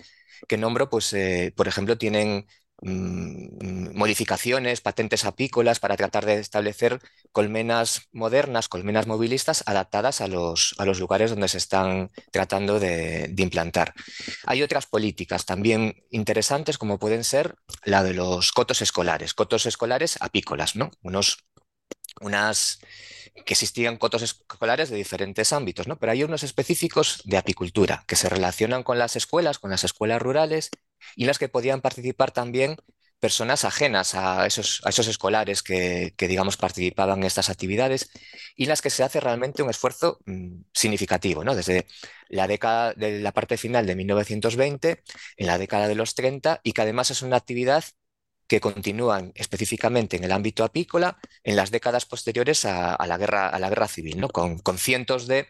nombro, 0.58 0.90
pues, 0.90 1.12
eh, 1.14 1.54
por 1.58 1.68
ejemplo, 1.68 1.98
tienen 1.98 2.48
Mm, 2.82 3.98
modificaciones, 3.98 4.80
patentes 4.80 5.26
apícolas 5.26 5.80
para 5.82 5.98
tratar 5.98 6.26
de 6.26 6.40
establecer 6.40 7.00
colmenas 7.34 8.08
modernas, 8.14 8.70
colmenas 8.70 9.06
movilistas 9.06 9.64
adaptadas 9.66 10.22
a 10.22 10.28
los, 10.28 10.76
a 10.78 10.86
los 10.86 11.00
lugares 11.00 11.32
donde 11.32 11.50
se 11.50 11.58
están 11.58 12.10
tratando 12.32 12.80
de, 12.80 13.34
implantar. 13.38 13.94
Hay 14.46 14.64
otras 14.64 14.86
políticas 14.86 15.46
también 15.46 16.04
interesantes 16.10 16.78
como 16.78 17.00
pueden 17.00 17.24
ser 17.24 17.56
la 17.84 18.04
de 18.04 18.14
los 18.14 18.52
cotos 18.52 18.82
escolares, 18.82 19.34
cotos 19.34 19.66
escolares 19.66 20.18
apícolas, 20.22 20.76
¿no? 20.76 20.92
Unos, 21.02 21.46
unas 22.22 22.80
que 23.34 23.54
existían 23.54 23.98
cotos 23.98 24.22
escolares 24.22 24.90
de 24.90 24.98
diferentes 24.98 25.54
ámbitos, 25.54 25.88
¿no? 25.88 25.98
Pero 25.98 26.12
hay 26.12 26.24
unos 26.24 26.44
específicos 26.44 27.22
de 27.26 27.38
apicultura 27.38 28.04
que 28.08 28.16
se 28.16 28.30
relacionan 28.30 28.84
con 28.84 28.98
las 29.00 29.16
escuelas, 29.16 29.60
con 29.60 29.72
las 29.72 29.84
escuelas 29.84 30.22
rurales 30.22 30.70
y 31.16 31.26
las 31.26 31.40
que 31.40 31.50
podían 31.50 31.82
participar 31.82 32.32
también 32.32 32.78
personas 33.20 33.66
ajenas 33.66 34.16
a 34.16 34.46
esos, 34.48 34.82
a 34.86 34.90
esos 34.90 35.08
escolares 35.08 35.62
que, 35.62 36.14
digamos, 36.18 36.58
participaban 36.58 37.20
en 37.20 37.26
estas 37.26 37.50
actividades 37.50 38.10
y 38.56 38.66
las 38.66 38.82
que 38.82 38.90
se 38.90 39.04
hace 39.04 39.20
realmente 39.20 39.62
un 39.62 39.70
esfuerzo 39.70 40.20
mm, 40.26 40.62
significativo, 40.74 41.44
¿no? 41.44 41.56
Desde 41.56 41.88
la 42.30 42.48
década 42.48 42.94
de 42.94 43.20
la 43.20 43.32
parte 43.34 43.58
final 43.58 43.86
de 43.86 43.96
1920, 43.96 45.04
en 45.38 45.48
la 45.48 45.58
década 45.58 45.88
de 45.88 45.96
los 45.96 46.16
30, 46.16 46.62
y 46.64 46.72
que 46.74 46.82
además 46.82 47.12
es 47.12 47.22
una 47.22 47.38
actividad 47.38 47.84
que 48.50 48.60
continúan 48.60 49.32
específicamente 49.36 50.18
en 50.18 50.24
el 50.24 50.32
ámbito 50.32 50.64
apícola 50.64 51.18
en 51.44 51.56
las 51.56 51.70
décadas 51.70 52.06
posteriores 52.06 52.66
a, 52.66 52.98
la, 53.08 53.18
guerra, 53.18 53.48
a 53.48 53.60
la 53.60 53.70
guerra 53.70 53.88
civil, 53.88 54.20
¿no? 54.20 54.28
con, 54.28 54.60
cientos 54.78 55.28
de 55.28 55.46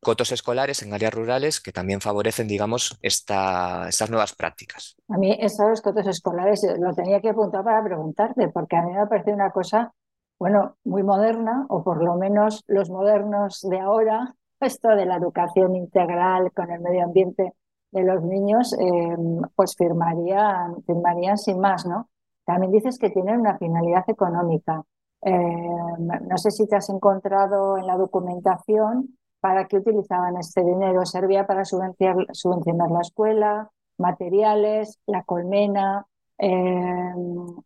cotos 0.00 0.30
escolares 0.30 0.82
en 0.82 0.94
áreas 0.94 1.12
rurales 1.12 1.60
que 1.60 1.72
también 1.72 2.00
favorecen, 2.00 2.46
digamos, 2.46 2.96
estas 3.02 4.08
nuevas 4.08 4.34
prácticas. 4.34 4.96
A 5.08 5.18
mí 5.18 5.36
eso 5.40 5.64
de 5.64 5.70
los 5.70 5.82
cotos 5.82 6.06
escolares 6.06 6.62
eh, 6.62 6.76
lo 6.78 6.94
tenía 6.94 7.20
que 7.20 7.30
apuntar 7.30 7.64
para 7.64 7.82
preguntarte, 7.82 8.48
porque 8.48 8.76
a 8.76 8.82
mí 8.82 8.92
me 8.92 9.06
parece 9.08 9.32
una 9.32 9.50
cosa, 9.50 9.92
bueno, 10.38 10.76
muy 10.84 11.02
moderna, 11.02 11.66
o 11.68 11.82
por 11.82 12.04
lo 12.04 12.14
menos 12.16 12.62
los 12.68 12.88
modernos 12.88 13.62
de 13.62 13.80
ahora, 13.80 14.36
esto 14.60 14.90
de 14.90 15.06
la 15.06 15.16
educación 15.16 15.74
integral 15.74 16.52
con 16.52 16.70
el 16.70 16.80
medio 16.80 17.02
ambiente 17.02 17.54
de 17.90 18.04
los 18.04 18.22
niños, 18.22 18.74
eh, 18.74 19.16
pues 19.56 19.74
firmarían, 19.76 20.84
firmarían 20.84 21.38
sin 21.38 21.58
más, 21.58 21.86
¿no? 21.86 22.10
También 22.44 22.72
dices 22.72 22.98
que 22.98 23.10
tienen 23.10 23.40
una 23.40 23.58
finalidad 23.58 24.04
económica. 24.08 24.82
Eh, 25.22 25.32
no 25.32 26.36
sé 26.36 26.50
si 26.50 26.66
te 26.66 26.76
has 26.76 26.90
encontrado 26.90 27.78
en 27.78 27.86
la 27.86 27.96
documentación 27.96 29.16
¿Para 29.44 29.66
qué 29.66 29.76
utilizaban 29.76 30.38
este 30.38 30.64
dinero? 30.64 31.04
Servía 31.04 31.46
para 31.46 31.66
subvencionar, 31.66 32.90
la 32.90 33.00
escuela, 33.02 33.70
materiales, 33.98 34.98
la 35.04 35.22
colmena, 35.22 36.06
eh, 36.38 37.12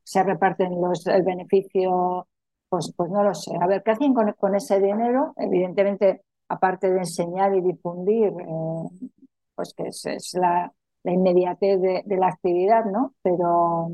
se 0.03 0.25
reparten 0.25 0.81
los, 0.81 1.07
el 1.07 1.23
beneficio, 1.23 2.27
pues, 2.69 2.93
pues 2.97 3.11
no 3.13 3.23
lo 3.23 3.33
sé. 3.33 3.53
A 3.61 3.69
ver, 3.69 3.85
¿qué 3.85 3.93
hacen 3.93 4.13
con, 4.13 4.55
ese 4.57 4.81
dinero? 4.81 5.35
Evidentemente, 5.37 6.23
aparte 6.49 6.91
de 6.91 6.99
enseñar 6.99 7.55
y 7.55 7.61
difundir, 7.61 8.33
eh, 8.41 9.09
pues 9.55 9.73
que 9.73 9.85
es, 9.87 10.35
la, 10.35 10.73
inmediatez 11.05 11.81
de, 11.81 12.17
la 12.17 12.27
actividad, 12.27 12.87
¿no? 12.87 13.15
Pero... 13.23 13.93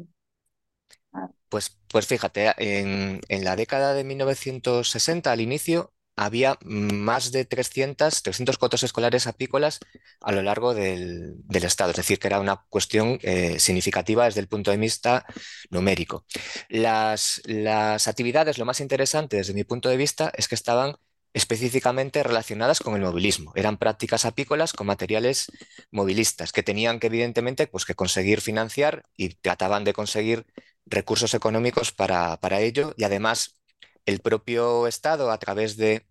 Pues, 1.54 1.78
pues 1.86 2.08
fíjate, 2.08 2.52
en, 2.58 3.20
la 3.44 3.54
década 3.54 3.94
de 3.94 4.02
1960, 4.02 5.30
al 5.30 5.40
inicio, 5.40 5.92
había 6.16 6.58
más 6.64 7.30
de 7.30 7.44
300, 7.44 8.24
300 8.24 8.58
cotos 8.58 8.82
escolares 8.82 9.28
apícolas 9.28 9.78
a 10.20 10.32
lo 10.32 10.42
largo 10.42 10.74
del, 10.74 11.44
estado, 11.52 11.92
es 11.92 11.96
decir, 11.96 12.18
que 12.18 12.26
era 12.26 12.40
una 12.40 12.64
cuestión 12.68 13.20
eh, 13.22 13.60
significativa 13.60 14.24
desde 14.24 14.40
el 14.40 14.48
punto 14.48 14.72
de 14.72 14.78
vista 14.78 15.26
numérico. 15.70 16.26
Las, 16.68 17.40
las 17.44 18.08
actividades, 18.08 18.58
lo 18.58 18.64
más 18.64 18.80
interesante 18.80 19.36
desde 19.36 19.54
mi 19.54 19.62
punto 19.62 19.88
de 19.88 19.96
vista, 19.96 20.32
es 20.36 20.48
que 20.48 20.56
estaban 20.56 20.96
específicamente 21.34 22.24
relacionadas 22.24 22.80
con 22.80 22.96
el 22.96 23.02
movilismo. 23.02 23.52
Eran 23.54 23.76
prácticas 23.76 24.24
apícolas 24.24 24.72
con 24.72 24.88
materiales 24.88 25.52
movilistas 25.92 26.50
que 26.50 26.64
tenían 26.64 26.98
que, 26.98 27.06
evidentemente, 27.06 27.68
pues, 27.68 27.84
que 27.84 27.94
conseguir 27.94 28.40
financiar 28.40 29.04
y 29.16 29.30
trataban 29.36 29.84
de 29.84 29.92
conseguir 29.92 30.46
recursos 30.86 31.34
económicos 31.34 31.92
para, 31.92 32.36
para 32.38 32.60
ello 32.60 32.94
y 32.96 33.04
además 33.04 33.60
el 34.06 34.20
propio 34.20 34.86
Estado, 34.86 35.30
a 35.30 35.38
través 35.38 35.76
de 35.76 36.06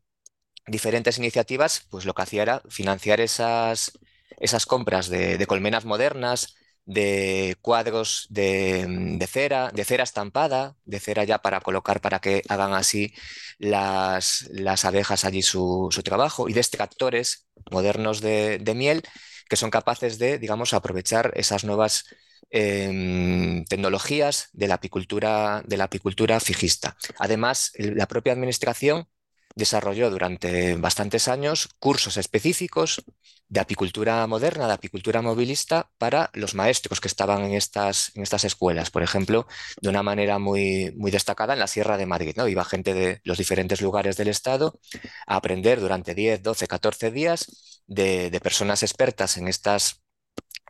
diferentes 0.67 1.17
iniciativas, 1.17 1.85
pues 1.89 2.05
lo 2.05 2.13
que 2.13 2.21
hacía 2.21 2.43
era 2.43 2.61
financiar 2.69 3.19
esas, 3.21 3.99
esas 4.39 4.65
compras 4.65 5.09
de, 5.09 5.45
colmenas 5.47 5.85
modernas, 5.85 6.55
de 6.85 7.57
cuadros 7.61 8.27
de, 8.29 9.25
cera, 9.29 9.71
de 9.73 9.85
cera 9.85 10.03
estampada, 10.03 10.75
de 10.85 10.99
cera 10.99 11.23
ya 11.23 11.39
para 11.39 11.61
colocar 11.61 12.01
para 12.01 12.19
que 12.19 12.41
hagan 12.49 12.73
así 12.73 13.13
las, 13.57 14.49
las 14.51 14.85
abejas 14.85 15.25
allí 15.25 15.41
su, 15.41 15.89
trabajo, 16.03 16.49
y 16.49 16.53
de 16.53 16.59
extractores 16.59 17.47
modernos 17.71 18.21
de, 18.21 18.59
miel 18.75 19.03
que 19.49 19.55
son 19.55 19.69
capaces 19.69 20.17
de, 20.19 20.39
digamos, 20.39 20.73
aprovechar 20.73 21.31
esas 21.35 21.63
nuevas 21.63 22.05
em, 22.53 23.65
tecnologías 23.65 24.49
de 24.53 24.67
la 24.67 24.75
apicultura, 24.75 25.63
de 25.65 25.77
la 25.77 25.85
apicultura 25.85 26.39
fijista. 26.39 26.95
Además, 27.17 27.71
la 27.77 28.07
propia 28.07 28.33
administración 28.33 29.07
desarrolló 29.55 30.09
durante 30.09 30.75
bastantes 30.75 31.27
años 31.27 31.69
cursos 31.79 32.17
específicos 32.17 33.03
de 33.47 33.59
apicultura 33.59 34.25
moderna, 34.27 34.67
de 34.67 34.73
apicultura 34.73 35.21
movilista 35.21 35.89
para 35.97 36.29
los 36.33 36.55
maestros 36.55 36.99
que 37.01 37.07
estaban 37.07 37.43
en 37.43 37.53
estas, 37.53 38.11
en 38.15 38.23
estas 38.23 38.43
escuelas. 38.45 38.89
Por 38.89 39.03
ejemplo, 39.03 39.47
de 39.81 39.89
una 39.89 40.03
manera 40.03 40.39
muy, 40.39 40.93
muy 40.95 41.11
destacada 41.11 41.53
en 41.53 41.59
la 41.59 41.67
Sierra 41.67 41.97
de 41.97 42.05
Madrid. 42.05 42.33
¿no? 42.35 42.47
Iba 42.47 42.65
gente 42.65 42.93
de 42.93 43.21
los 43.23 43.37
diferentes 43.37 43.81
lugares 43.81 44.15
del 44.17 44.27
estado 44.27 44.79
a 45.27 45.35
aprender 45.37 45.79
durante 45.79 46.15
10, 46.15 46.41
12, 46.43 46.67
14 46.67 47.11
días 47.11 47.81
de, 47.87 48.29
de 48.29 48.39
personas 48.39 48.83
expertas 48.83 49.37
en 49.37 49.47
estas 49.47 50.02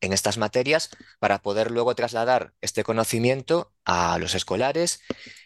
en 0.04 0.12
estas 0.12 0.38
materias 0.38 0.90
para 1.20 1.40
poder 1.40 1.72
luego 1.72 1.96
trasladar 1.96 2.54
este 2.62 2.84
conocimiento 2.84 3.72
a 3.86 4.18
los 4.20 4.36
escolares 4.36 5.02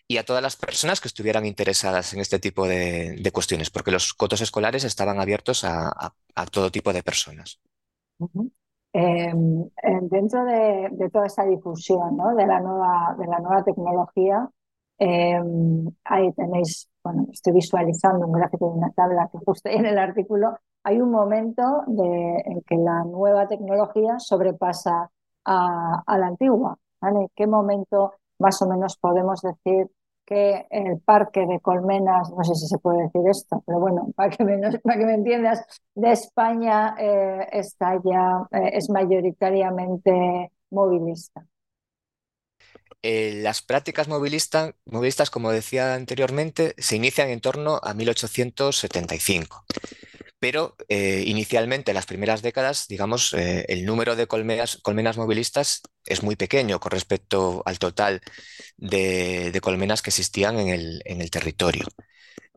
y 0.08 0.18
a 0.18 0.26
todas 0.26 0.42
las 0.42 0.56
personas 0.56 1.00
que 1.00 1.08
estuvieran 1.08 1.46
interesadas 1.46 2.14
en 2.14 2.22
este 2.22 2.40
tipo 2.40 2.68
de, 2.68 3.30
cuestiones, 3.34 3.70
porque 3.70 3.92
los 3.92 4.14
cotos 4.14 4.42
escolares 4.42 4.84
estaban 4.84 5.20
abiertos 5.20 5.64
a, 5.64 6.14
todo 6.52 6.72
tipo 6.72 6.92
de 6.92 7.04
personas. 7.04 7.60
Em, 8.94 9.70
dentro 10.10 10.44
de, 10.46 11.10
toda 11.12 11.28
esta 11.28 11.46
difusión 11.46 12.18
de, 12.36 12.48
la 12.48 12.60
nueva, 12.60 13.16
de 13.20 13.28
la 13.28 13.40
nueva 13.40 13.64
tecnología, 13.64 14.50
em, 14.98 15.86
ahí 16.06 16.32
tenéis, 16.34 16.90
bueno, 17.04 17.28
estoy 17.32 17.54
visualizando 17.54 18.26
un 18.26 18.34
gráfico 18.34 18.72
de 18.72 18.78
una 18.78 18.92
tabla 18.92 19.30
que 19.32 19.38
justo 19.46 19.70
en 19.70 19.86
el 19.86 20.00
artículo, 20.00 20.58
hay 20.88 21.02
un 21.02 21.12
momento 21.12 21.84
en 21.86 22.62
que 22.62 22.78
la 22.78 23.04
nueva 23.04 23.46
tecnología 23.46 24.20
sobrepasa 24.20 25.12
a, 25.44 26.18
la 26.18 26.28
antigua. 26.28 26.78
¿vale? 27.02 27.28
¿Qué 27.36 27.46
momento 27.46 28.14
más 28.40 28.62
o 28.62 28.70
menos 28.70 28.96
podemos 28.96 29.42
decir 29.42 29.90
que 30.26 30.66
el 30.70 31.02
parque 31.02 31.46
de 31.46 31.60
colmenas, 31.60 32.30
no 32.32 32.42
sé 32.46 32.56
si 32.56 32.68
se 32.68 32.78
puede 32.78 33.04
decir 33.04 33.22
esto, 33.30 33.62
pero 33.66 33.82
bueno, 33.82 34.08
para 34.16 34.30
que 34.30 34.46
me, 34.46 35.14
entiendas, 35.14 35.66
de 35.94 36.12
España 36.14 36.96
eh, 36.98 37.50
está 37.52 38.00
ya, 38.02 38.48
eh, 38.52 38.70
es 38.72 38.90
mayoritariamente 38.90 40.54
movilista? 40.70 41.46
Eh, 43.04 43.42
las 43.42 43.62
prácticas 43.62 44.08
movilistas, 44.08 45.30
como 45.32 45.52
decía 45.52 45.96
anteriormente, 45.96 46.76
se 46.78 46.96
inician 46.96 47.28
en 47.28 47.42
torno 47.42 47.78
a 47.84 47.94
1875 47.94 49.66
pero 50.40 50.76
eh, 50.88 51.24
inicialmente 51.26 51.92
en 51.92 51.96
las 51.96 52.06
primeras 52.06 52.42
décadas, 52.42 52.88
digamos, 52.88 53.34
eh, 53.34 53.66
el 53.70 53.86
número 53.86 54.16
de 54.16 54.28
colmenas, 54.28 54.80
movilistas 55.18 55.82
es 56.06 56.24
muy 56.24 56.36
pequeño 56.36 56.80
con 56.80 56.92
respecto 56.92 57.64
al 57.66 57.80
total 57.80 58.22
de, 58.78 59.58
colmenas 59.62 60.02
que 60.02 60.12
existían 60.12 60.60
en 60.60 61.22
el, 61.22 61.30
territorio. 61.32 61.88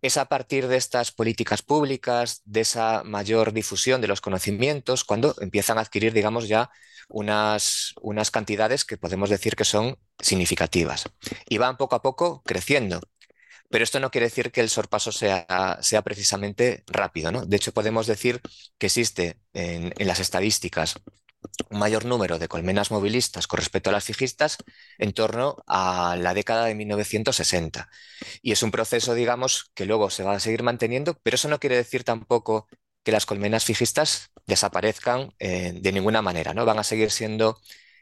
Es 0.02 0.16
a 0.16 0.26
partir 0.26 0.68
de 0.68 0.76
estas 0.76 1.12
políticas 1.12 1.62
públicas, 1.62 2.42
de 2.44 2.60
esa 2.60 3.02
mayor 3.04 3.52
difusión 3.52 4.00
de 4.00 4.08
los 4.08 4.20
conocimientos, 4.20 5.04
cuando 5.04 5.34
empiezan 5.40 5.78
a 5.78 5.82
adquirir, 5.82 6.12
digamos, 6.12 6.48
ya 6.48 6.70
unas 7.08 7.94
cantidades 8.30 8.84
que 8.84 8.96
podemos 8.96 9.30
decir 9.30 9.56
que 9.56 9.64
son 9.64 9.98
significativas. 10.18 11.04
Y 11.48 11.58
van 11.58 11.76
poco 11.76 11.96
a 11.96 12.02
poco 12.02 12.42
creciendo. 12.44 13.00
Pero 13.70 13.84
esto 13.84 14.00
no 14.00 14.10
quiere 14.10 14.26
decir 14.26 14.50
que 14.52 14.60
el 14.60 14.68
sorpaso 14.68 15.12
sea, 15.12 15.78
sea 15.80 16.02
precisamente 16.02 16.82
rápido. 16.86 17.30
¿no? 17.32 17.46
De 17.46 17.56
hecho, 17.56 17.72
podemos 17.72 18.06
decir 18.06 18.40
que 18.78 18.86
existe 18.86 19.38
en, 19.52 19.92
las 19.98 20.20
estadísticas 20.20 20.96
un 21.70 21.78
mayor 21.78 22.04
número 22.04 22.38
de 22.38 22.48
colmenas 22.48 22.90
movilistas 22.90 23.46
con 23.46 23.58
respecto 23.58 23.90
a 23.90 23.92
las 23.92 24.04
fijistas 24.04 24.58
en 24.98 25.12
torno 25.12 25.56
a 25.66 26.16
la 26.18 26.34
década 26.34 26.66
de 26.66 26.74
1960. 26.74 27.88
Y 28.42 28.52
es 28.52 28.62
un 28.62 28.70
proceso, 28.70 29.14
digamos, 29.14 29.70
que 29.74 29.86
luego 29.86 30.10
se 30.10 30.24
va 30.24 30.34
a 30.34 30.40
seguir 30.40 30.62
manteniendo, 30.62 31.18
pero 31.22 31.36
eso 31.36 31.48
no 31.48 31.60
quiere 31.60 31.76
decir 31.76 32.04
tampoco 32.04 32.68
que 33.02 33.12
las 33.12 33.24
colmenas 33.24 33.64
fijistas 33.64 34.30
desaparezcan 34.46 35.32
eh, 35.38 35.72
de 35.74 35.92
ninguna 35.92 36.22
manera, 36.22 36.54
¿no? 36.54 36.64
Van 36.66 36.78
a 36.78 36.84
seguir 36.84 37.10
siendo 37.10 37.58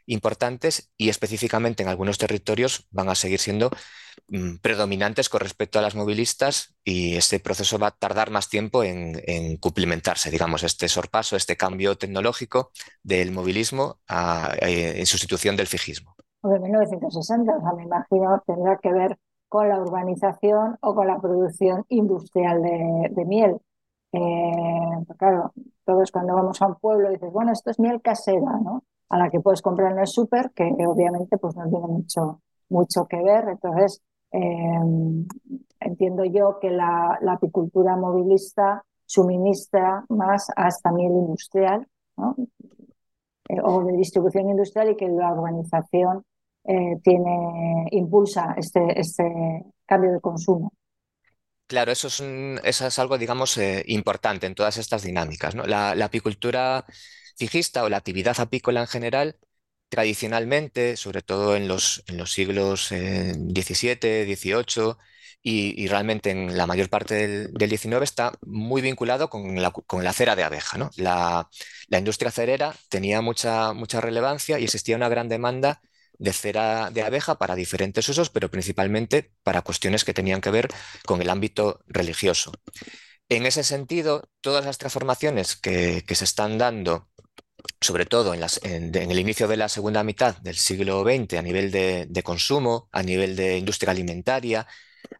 importantes 0.09 0.91
y 0.97 1.09
específicamente 1.09 1.83
en 1.83 1.89
algunos 1.89 2.17
territorios 2.17 2.87
van 2.91 3.09
a 3.09 3.15
seguir 3.15 3.39
siendo 3.39 3.69
mm, 4.27 4.57
predominantes 4.61 5.29
con 5.29 5.39
respecto 5.39 5.79
a 5.79 5.81
las 5.81 5.95
movilistas 5.95 6.75
y 6.83 7.15
este 7.15 7.39
proceso 7.39 7.77
va 7.77 7.87
a 7.87 7.91
tardar 7.91 8.31
más 8.31 8.49
tiempo 8.49 8.83
en, 8.83 9.57
cumplimentarse, 9.57 10.31
digamos, 10.31 10.63
este 10.63 10.87
sorpaso, 10.87 11.35
este 11.35 11.55
cambio 11.55 11.97
tecnológico 11.97 12.71
del 13.03 13.31
movilismo 13.31 13.99
eh, 14.61 14.95
en 14.97 15.05
sustitución 15.05 15.55
del 15.55 15.67
fijismo. 15.67 16.15
De 16.41 16.59
1960, 16.59 17.55
o 17.55 17.61
sea, 17.61 17.73
me 17.73 17.83
imagino, 17.83 18.41
tendrá 18.47 18.77
que 18.77 18.91
ver 18.91 19.17
con 19.47 19.67
la 19.69 19.79
urbanización 19.79 20.77
o 20.81 20.95
con 20.95 21.07
la 21.07 21.19
producción 21.19 21.85
industrial 21.89 22.61
de, 22.61 23.25
miel. 23.25 23.57
Eh, 24.11 25.03
pues 25.05 25.19
claro, 25.19 25.53
todos 25.85 26.11
cuando 26.11 26.33
vamos 26.33 26.61
a 26.61 26.67
un 26.67 26.75
pueblo 26.75 27.11
dices, 27.11 27.31
bueno, 27.31 27.51
esto 27.51 27.69
es 27.69 27.79
miel 27.79 28.01
casera, 28.01 28.57
¿no? 28.63 28.83
A 29.09 29.17
la 29.17 29.29
que 29.29 29.39
puedes 29.39 29.61
comprar 29.61 29.91
en 29.91 29.99
el 29.99 30.07
súper, 30.07 30.51
que 30.51 30.63
obviamente 30.87 31.37
pues 31.37 31.55
no 31.55 31.67
tiene 31.69 31.87
mucho, 31.87 32.41
mucho 32.69 33.05
que 33.05 33.21
ver. 33.21 33.49
Entonces, 33.49 34.01
em, 34.31 35.27
entiendo 35.79 36.25
yo 36.25 36.59
que 36.59 36.69
la, 36.69 37.19
apicultura 37.27 37.95
movilista 37.95 38.83
suministra 39.05 40.05
más 40.09 40.47
hasta 40.55 40.91
miel 40.91 41.11
industrial 41.11 41.87
eh, 43.49 43.57
o 43.63 43.83
de 43.83 43.97
distribución 43.97 44.49
industrial 44.49 44.91
y 44.91 44.95
que 44.95 45.07
la 45.07 45.33
urbanización 45.33 46.23
eh, 46.65 46.97
tiene, 47.03 47.87
impulsa 47.91 48.53
este, 48.57 48.99
este 48.99 49.63
cambio 49.85 50.11
de 50.11 50.21
consumo. 50.21 50.71
Claro, 51.69 51.91
eso 51.91 52.07
es, 52.07 52.19
eso 52.63 52.87
es 52.87 52.99
algo, 52.99 53.19
digamos, 53.19 53.55
eh, 53.59 53.83
importante 53.87 54.47
en 54.47 54.55
todas 54.55 54.77
estas 54.77 55.03
dinámicas. 55.03 55.53
¿no? 55.53 55.63
La, 55.65 55.91
apicultura 56.03 56.83
fijista 57.39 57.83
o 57.83 57.89
la 57.89 57.97
actividad 57.97 58.39
apícola 58.39 58.81
en 58.81 58.87
general, 58.87 59.37
tradicionalmente, 59.89 60.97
sobre 60.97 61.21
todo 61.23 61.55
en 61.55 61.67
los, 61.67 62.03
siglos 62.25 62.89
XVII, 62.89 64.35
XVIII 64.35 64.95
y, 65.41 65.87
realmente 65.87 66.31
en 66.31 66.57
la 66.57 66.67
mayor 66.67 66.89
parte 66.89 67.47
del, 67.49 67.69
XIX, 67.69 68.03
está 68.03 68.33
muy 68.45 68.81
vinculado 68.81 69.29
con 69.29 69.55
la, 69.61 70.13
cera 70.13 70.35
de 70.35 70.43
abeja. 70.43 70.91
La, 70.97 71.49
industria 71.91 72.31
cerera 72.31 72.75
tenía 72.89 73.21
mucha, 73.21 73.73
relevancia 74.01 74.59
y 74.59 74.65
existía 74.65 74.95
una 74.97 75.09
gran 75.09 75.29
demanda 75.29 75.81
de 76.17 76.33
cera 76.33 76.91
de 76.91 77.03
abeja 77.03 77.37
para 77.39 77.55
diferentes 77.55 78.09
usos, 78.09 78.29
pero 78.29 78.51
principalmente 78.51 79.31
para 79.43 79.61
cuestiones 79.61 80.03
que 80.03 80.13
tenían 80.13 80.41
que 80.41 80.51
ver 80.51 80.67
con 81.05 81.21
el 81.21 81.29
ámbito 81.29 81.81
religioso. 81.87 82.51
En 83.29 83.45
ese 83.45 83.63
sentido, 83.63 84.29
todas 84.41 84.65
las 84.65 84.77
transformaciones 84.77 85.55
que 85.55 86.03
se 86.15 86.25
están 86.25 86.57
dando 86.57 87.08
sobre 87.81 88.05
todo 88.05 88.33
en, 88.33 88.43
el 88.95 89.19
inicio 89.19 89.47
de 89.47 89.57
la 89.57 89.69
segunda 89.69 90.03
mitad 90.03 90.37
del 90.37 90.55
siglo 90.55 91.03
XX, 91.03 91.37
a 91.37 91.41
nivel 91.41 91.71
de, 91.71 92.23
consumo, 92.23 92.89
a 92.91 93.03
nivel 93.03 93.35
de 93.35 93.57
industria 93.57 93.91
alimentaria, 93.91 94.67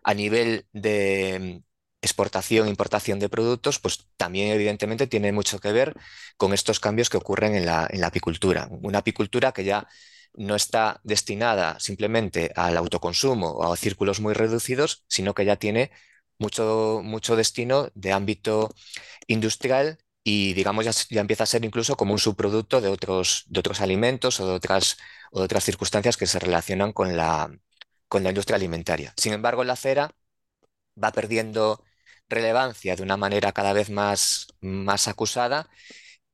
a 0.03 0.13
nivel 0.13 0.67
de 0.73 1.61
mm, 1.61 1.63
exportación 2.01 2.67
e 2.67 2.69
importación 2.69 3.19
de 3.19 3.29
productos, 3.29 3.79
pues 3.79 4.07
también 4.17 4.51
evidentemente 4.51 5.07
tiene 5.07 5.31
mucho 5.31 5.59
que 5.59 5.71
ver 5.71 5.95
con 6.37 6.53
estos 6.53 6.79
cambios 6.79 7.09
que 7.09 7.17
ocurren 7.17 7.55
en 7.55 7.65
la, 7.65 7.89
apicultura. 8.03 8.67
Una 8.71 8.99
apicultura 8.99 9.51
que 9.51 9.63
ya 9.63 9.87
no 10.33 10.55
está 10.55 11.01
destinada 11.03 11.79
simplemente 11.79 12.51
al 12.55 12.77
autoconsumo 12.77 13.49
o 13.51 13.73
a 13.73 13.77
círculos 13.77 14.19
muy 14.21 14.33
reducidos, 14.33 15.03
sino 15.07 15.33
que 15.33 15.45
ya 15.45 15.57
tiene 15.57 15.91
mucho, 16.37 17.01
mucho 17.03 17.35
destino 17.35 17.89
de 17.95 18.13
ámbito 18.13 18.69
industrial 19.27 19.99
y 20.31 20.53
digamos 20.53 20.85
ya, 20.85 21.19
empieza 21.21 21.43
a 21.43 21.47
ser 21.47 21.65
incluso 21.65 21.95
como 21.97 22.13
un 22.13 22.19
subproducto 22.19 22.81
de 22.81 22.89
otros, 22.89 23.45
de 23.47 23.59
otros 23.61 23.81
alimentos 23.81 24.39
o 24.39 24.47
de 24.47 24.53
otras, 24.53 24.97
o 25.31 25.41
otras 25.41 25.63
circunstancias 25.63 26.17
que 26.17 26.27
se 26.27 26.37
relacionan 26.37 26.93
con 26.93 27.17
la, 27.17 27.51
con 28.07 28.21
la 28.23 28.29
industria 28.29 28.57
alimentaria. 28.57 29.11
Sin 29.17 29.33
embargo, 29.33 29.63
la 29.63 29.75
cera 29.75 30.11
va 31.03 31.11
perdiendo 31.11 31.83
relevancia 32.29 32.95
de 32.95 33.01
una 33.01 33.17
manera 33.17 33.51
cada 33.53 33.73
vez 33.73 33.89
más, 33.89 34.47
más 34.61 35.07
acusada 35.07 35.67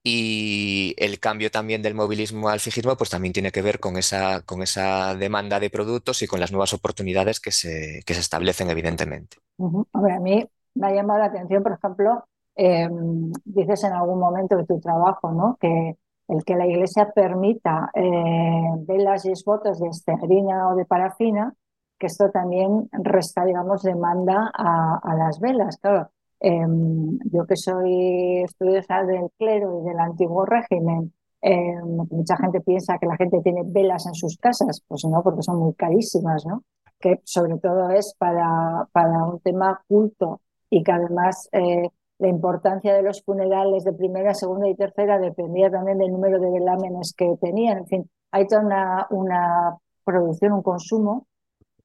y 0.04 0.94
el 0.98 1.22
cambio 1.22 1.50
también 1.50 1.82
del 1.82 1.96
movilismo 1.96 2.50
al 2.50 2.60
fijismo 2.60 2.98
pues 2.98 3.10
también 3.10 3.32
tiene 3.32 3.54
que 3.54 3.62
ver 3.62 3.80
con 3.80 3.96
esa, 3.96 4.42
con 4.42 4.62
esa 4.62 5.16
demanda 5.16 5.62
de 5.62 5.70
productos 5.70 6.22
y 6.22 6.28
con 6.28 6.42
las 6.42 6.52
nuevas 6.52 6.74
oportunidades 6.74 7.40
que 7.40 7.52
se, 7.52 8.04
que 8.06 8.14
se 8.14 8.20
establecen 8.20 8.70
evidentemente. 8.70 9.38
a 9.58 10.20
mí 10.20 10.46
me 10.74 10.88
ha 10.88 10.94
llamado 10.94 11.20
la 11.20 11.26
atención, 11.28 11.64
por 11.64 11.72
ejemplo, 11.72 12.28
Em, 12.56 13.32
dices 13.44 13.84
en 13.84 13.94
algún 13.94 14.20
momento 14.20 14.56
de 14.56 14.66
tu 14.66 14.80
trabajo, 14.80 15.32
¿no? 15.32 15.58
Que 15.60 15.98
el 16.28 16.44
que 16.46 16.56
la 16.56 16.66
iglesia 16.66 17.12
permita 17.14 17.92
eh, 17.94 18.70
velas 18.88 19.26
y 19.26 19.32
esbotos 19.32 19.80
de 19.80 19.90
esterina 19.90 20.70
o 20.70 20.76
de 20.76 20.86
parafina, 20.86 21.54
que 22.00 22.08
esto 22.08 22.32
también 22.32 22.90
resta, 22.92 23.46
digamos, 23.46 23.84
demanda 23.84 24.52
a, 24.54 25.16
las 25.18 25.40
velas. 25.40 25.78
Claro, 25.78 26.10
em, 26.40 27.20
yo 27.32 27.46
que 27.46 27.56
soy 27.56 28.44
estudiosa 28.44 29.04
del 29.04 29.30
clero 29.38 29.82
y 29.82 29.86
del 29.90 30.00
antiguo 30.00 30.46
régimen, 30.46 31.14
Eh, 31.48 31.80
mucha 32.10 32.38
gente 32.38 32.60
piensa 32.62 32.98
que 32.98 33.06
la 33.06 33.18
gente 33.18 33.40
tiene 33.44 33.62
velas 33.66 34.08
en 34.08 34.16
sus 34.16 34.38
casas, 34.38 34.82
pues 34.88 35.06
no, 35.06 35.22
porque 35.22 35.44
son 35.44 35.60
muy 35.60 35.74
carísimas, 35.76 36.44
¿no? 36.46 36.64
Que 37.00 37.22
sobre 37.24 37.60
todo 37.60 37.92
es 37.92 38.16
para, 38.18 38.88
para 38.92 39.24
un 39.26 39.40
tema 39.42 39.80
culto 39.88 40.42
y 40.72 40.82
que 40.84 40.92
además 40.92 41.48
eh, 41.52 41.90
la 42.18 42.28
importancia 42.28 42.94
de 42.94 43.02
los 43.02 43.24
funerales 43.24 43.84
de 43.84 43.94
primera, 43.94 44.34
segunda 44.34 44.68
y 44.70 44.76
tercera 44.76 45.20
dependía 45.20 45.70
también 45.70 45.98
del 45.98 46.12
número 46.12 46.40
de 46.40 46.50
velámenes 46.50 47.14
que 47.14 47.36
tenían. 47.42 47.80
En 47.80 47.88
fin, 47.88 48.12
hay 48.32 48.48
toda 48.48 48.62
una, 48.62 49.08
una 49.10 49.78
producción, 50.04 50.54
un 50.54 50.62
consumo 50.62 51.28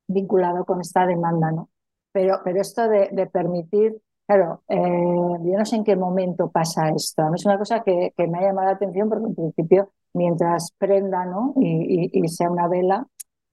vinculado 0.06 0.64
con 0.64 0.80
esta 0.80 1.06
demanda, 1.06 1.50
¿no? 1.50 1.68
Pero, 2.12 2.40
pero 2.44 2.60
esto 2.60 2.88
de, 2.88 3.28
permitir, 3.32 4.00
claro, 4.26 4.62
eh, 4.68 4.78
yo 4.78 5.58
no 5.58 5.64
sé 5.64 5.76
en 5.76 5.84
qué 5.84 5.96
momento 5.96 6.50
pasa 6.50 6.88
esto. 6.90 7.22
A 7.22 7.30
mí 7.30 7.36
es 7.36 7.46
una 7.46 7.58
cosa 7.58 7.82
que, 7.82 8.12
me 8.16 8.38
ha 8.38 8.42
llamado 8.42 8.68
la 8.68 8.74
atención 8.74 9.08
porque 9.08 9.26
en 9.26 9.34
principio, 9.34 9.92
mientras 10.12 10.72
prenda, 10.76 11.24
¿no? 11.24 11.54
Y, 11.56 12.10
y, 12.12 12.28
sea 12.28 12.50
una 12.50 12.66
vela, 12.66 13.06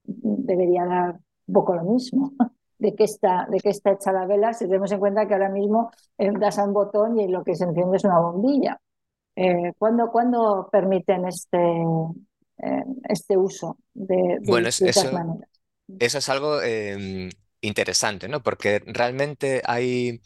debería 0.03 0.85
dar 0.85 1.19
un 1.47 1.53
poco 1.53 1.75
lo 1.75 1.83
mismo. 1.83 2.31
De 2.79 2.95
qué, 2.95 3.05
está, 3.05 3.47
de 3.49 3.59
qué 3.59 3.69
está 3.69 3.91
hecha 3.93 4.11
la 4.11 4.25
vela, 4.27 4.53
si 4.53 4.65
tenemos 4.65 4.91
en 4.91 4.99
cuenta 4.99 5.27
que 5.27 5.33
ahora 5.33 5.49
mismo 5.49 5.91
eh, 6.17 6.31
das 6.39 6.59
a 6.59 6.63
un 6.65 6.73
botón 6.73 7.19
y 7.19 7.27
lo 7.27 7.43
que 7.43 7.55
se 7.55 7.63
enciende 7.65 7.97
es 7.97 8.03
una 8.05 8.19
bombilla. 8.19 8.79
Eh, 9.35 9.73
¿cuándo, 9.79 10.11
¿Cuándo 10.11 10.69
permiten 10.71 11.25
este, 11.27 11.57
eh, 12.59 12.83
este 13.09 13.37
uso 13.37 13.77
de, 13.93 14.39
de 14.41 14.53
Bueno, 14.53 14.67
distintas 14.67 14.83
eso, 14.83 15.11
maneras? 15.11 15.49
eso 15.99 16.19
es 16.19 16.29
algo 16.29 16.61
em, 16.61 17.29
interesante, 17.61 18.27
¿no? 18.29 18.43
Porque 18.43 18.81
realmente 18.87 19.61
hay, 19.65 20.21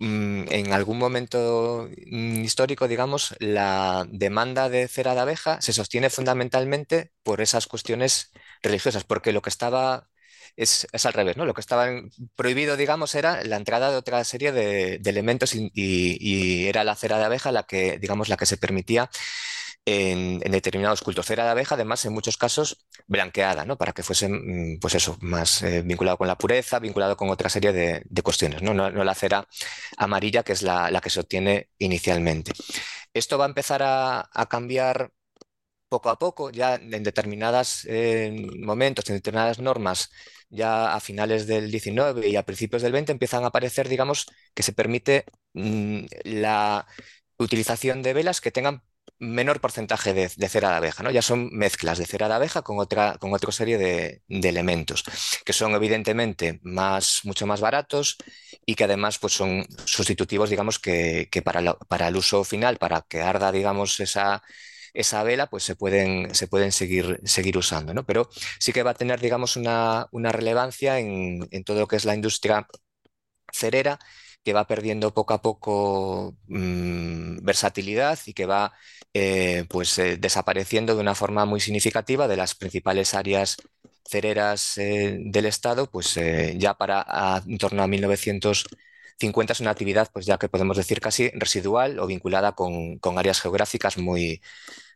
mm, 0.00 0.44
en 0.52 0.72
algún 0.74 0.98
momento 0.98 1.88
histórico, 1.96 2.88
digamos, 2.88 3.36
la 3.40 4.06
demanda 4.10 4.70
de 4.70 4.88
cera 4.88 5.14
de 5.14 5.20
abeja 5.22 5.60
se 5.62 5.74
sostiene 5.74 6.10
fundamentalmente 6.10 7.12
por 7.24 7.42
esas 7.42 7.68
cuestiones 7.68 8.32
religiosas, 8.62 9.04
porque 9.04 9.32
lo 9.32 9.42
que 9.42 9.50
estaba 9.50 10.10
es, 10.56 10.86
es 10.92 11.06
al 11.06 11.12
revés, 11.12 11.36
¿no? 11.36 11.44
Lo 11.44 11.54
que 11.54 11.60
estaba 11.60 11.88
prohibido, 12.36 12.76
digamos, 12.76 13.14
era 13.14 13.42
la 13.44 13.56
entrada 13.56 13.90
de 13.90 13.96
otra 13.96 14.22
serie 14.24 14.52
de, 14.52 15.00
elementos 15.04 15.54
y, 15.54 16.66
era 16.66 16.84
la 16.84 16.94
cera 16.94 17.18
de 17.18 17.24
abeja 17.24 17.52
la 17.52 17.64
que, 17.64 17.98
digamos, 17.98 18.28
la 18.28 18.36
que 18.36 18.46
se 18.46 18.56
permitía 18.56 19.10
en, 19.84 20.38
determinados 20.40 21.02
cultos. 21.02 21.26
Cera 21.26 21.44
de 21.44 21.50
abeja, 21.50 21.74
además, 21.74 22.04
en 22.04 22.12
muchos 22.12 22.36
casos 22.36 22.86
blanqueada, 23.06 23.64
¿no? 23.64 23.76
Para 23.76 23.92
que 23.92 24.02
fuese, 24.02 24.28
mm, 24.28 24.78
pues 24.80 24.94
eso, 24.94 25.16
más 25.20 25.62
eh, 25.62 25.82
vinculado 25.82 26.18
con 26.18 26.28
la 26.28 26.38
pureza, 26.38 26.78
vinculado 26.78 27.16
con 27.16 27.30
otra 27.30 27.48
serie 27.48 27.72
de, 27.72 28.22
cuestiones, 28.22 28.62
¿no? 28.62 28.74
No, 28.74 28.90
la 28.90 29.14
cera 29.14 29.46
amarilla, 29.96 30.42
que 30.44 30.52
es 30.52 30.62
la, 30.62 30.90
la 30.90 31.00
que 31.00 31.10
se 31.10 31.20
obtiene 31.20 31.70
inicialmente. 31.78 32.52
Esto 33.14 33.38
va 33.38 33.46
a 33.46 33.48
empezar 33.48 33.82
a 33.82 34.46
cambiar 34.48 35.12
poco 35.94 36.08
a 36.10 36.18
poco, 36.18 36.50
ya 36.50 36.76
en 36.76 37.02
determinados 37.02 37.86
momentos, 38.70 39.08
en 39.08 39.16
determinadas 39.16 39.58
normas, 39.58 40.10
ya 40.48 40.94
a 40.94 41.00
finales 41.00 41.46
del 41.46 41.70
19 41.70 42.28
y 42.28 42.36
a 42.36 42.44
principios 42.44 42.82
del 42.82 42.92
20 42.92 43.12
empiezan 43.12 43.44
a 43.44 43.48
aparecer, 43.48 43.88
digamos, 43.88 44.26
que 44.54 44.62
se 44.62 44.72
permite 44.72 45.24
mm, 45.54 46.04
la 46.24 46.86
utilización 47.38 48.02
de 48.02 48.14
velas 48.14 48.40
que 48.40 48.50
tengan 48.52 48.82
menor 49.18 49.60
porcentaje 49.60 50.14
de, 50.14 50.28
cera 50.48 50.70
de 50.70 50.76
abeja, 50.76 51.02
¿no? 51.02 51.10
Ya 51.10 51.22
son 51.22 51.50
mezclas 51.52 51.98
de 51.98 52.06
cera 52.06 52.28
de 52.28 52.34
abeja 52.34 52.62
con 52.62 52.78
otra, 52.78 53.16
con 53.18 53.32
otra 53.34 53.52
serie 53.52 53.78
de, 53.78 54.22
elementos, 54.28 55.04
que 55.44 55.52
son 55.52 55.74
evidentemente 55.74 56.58
más, 56.62 57.20
mucho 57.24 57.46
más 57.46 57.60
baratos 57.60 58.16
y 58.66 58.74
que 58.74 58.84
además 58.84 59.18
pues, 59.18 59.32
son 59.34 59.66
sustitutivos, 59.84 60.50
digamos, 60.50 60.78
que, 60.78 61.28
para, 61.44 61.74
para 61.74 62.08
el 62.08 62.16
uso 62.16 62.44
final, 62.44 62.78
para 62.78 63.02
que 63.02 63.22
arda, 63.22 63.52
digamos, 63.52 64.00
esa, 64.00 64.42
esa 64.94 65.22
vela, 65.22 65.46
pues 65.48 65.64
se 65.64 65.76
pueden, 65.76 66.34
se 66.34 66.48
pueden 66.48 66.72
seguir, 66.72 67.20
seguir 67.24 67.56
usando, 67.58 67.94
¿no? 67.94 68.04
Pero 68.04 68.28
sí 68.58 68.72
que 68.72 68.82
va 68.82 68.92
a 68.92 68.94
tener, 68.94 69.20
digamos, 69.20 69.56
una, 69.56 70.06
una 70.12 70.32
relevancia 70.32 70.98
en, 70.98 71.48
en 71.50 71.64
todo 71.64 71.80
lo 71.80 71.86
que 71.88 71.96
es 71.96 72.04
la 72.04 72.14
industria 72.14 72.66
cerera, 73.52 73.98
que 74.44 74.52
va 74.52 74.66
perdiendo 74.66 75.14
poco 75.14 75.34
a 75.34 75.42
poco 75.42 76.36
mm, 76.48 77.44
versatilidad 77.44 78.18
y 78.26 78.32
que 78.34 78.46
va 78.46 78.72
eh, 79.14 79.64
pues, 79.68 79.98
eh, 79.98 80.16
desapareciendo 80.18 80.94
de 80.94 81.00
una 81.00 81.14
forma 81.14 81.44
muy 81.44 81.60
significativa 81.60 82.26
de 82.28 82.36
las 82.36 82.54
principales 82.54 83.14
áreas 83.14 83.56
cereras 84.04 84.78
eh, 84.78 85.16
del 85.20 85.46
Estado, 85.46 85.90
pues 85.90 86.18
ya 86.56 86.74
para 86.74 87.42
en 87.46 87.58
torno 87.58 87.82
a 87.82 87.86
1950 87.86 89.52
es 89.52 89.60
una 89.60 89.70
actividad, 89.70 90.10
pues 90.12 90.26
ya 90.26 90.38
que 90.38 90.48
podemos 90.48 90.76
decir 90.76 91.00
casi 91.00 91.30
residual 91.34 91.98
o 92.00 92.06
vinculada 92.06 92.52
con, 92.52 92.98
con 92.98 93.18
áreas 93.18 93.40
geográficas 93.40 93.96
muy, 93.98 94.40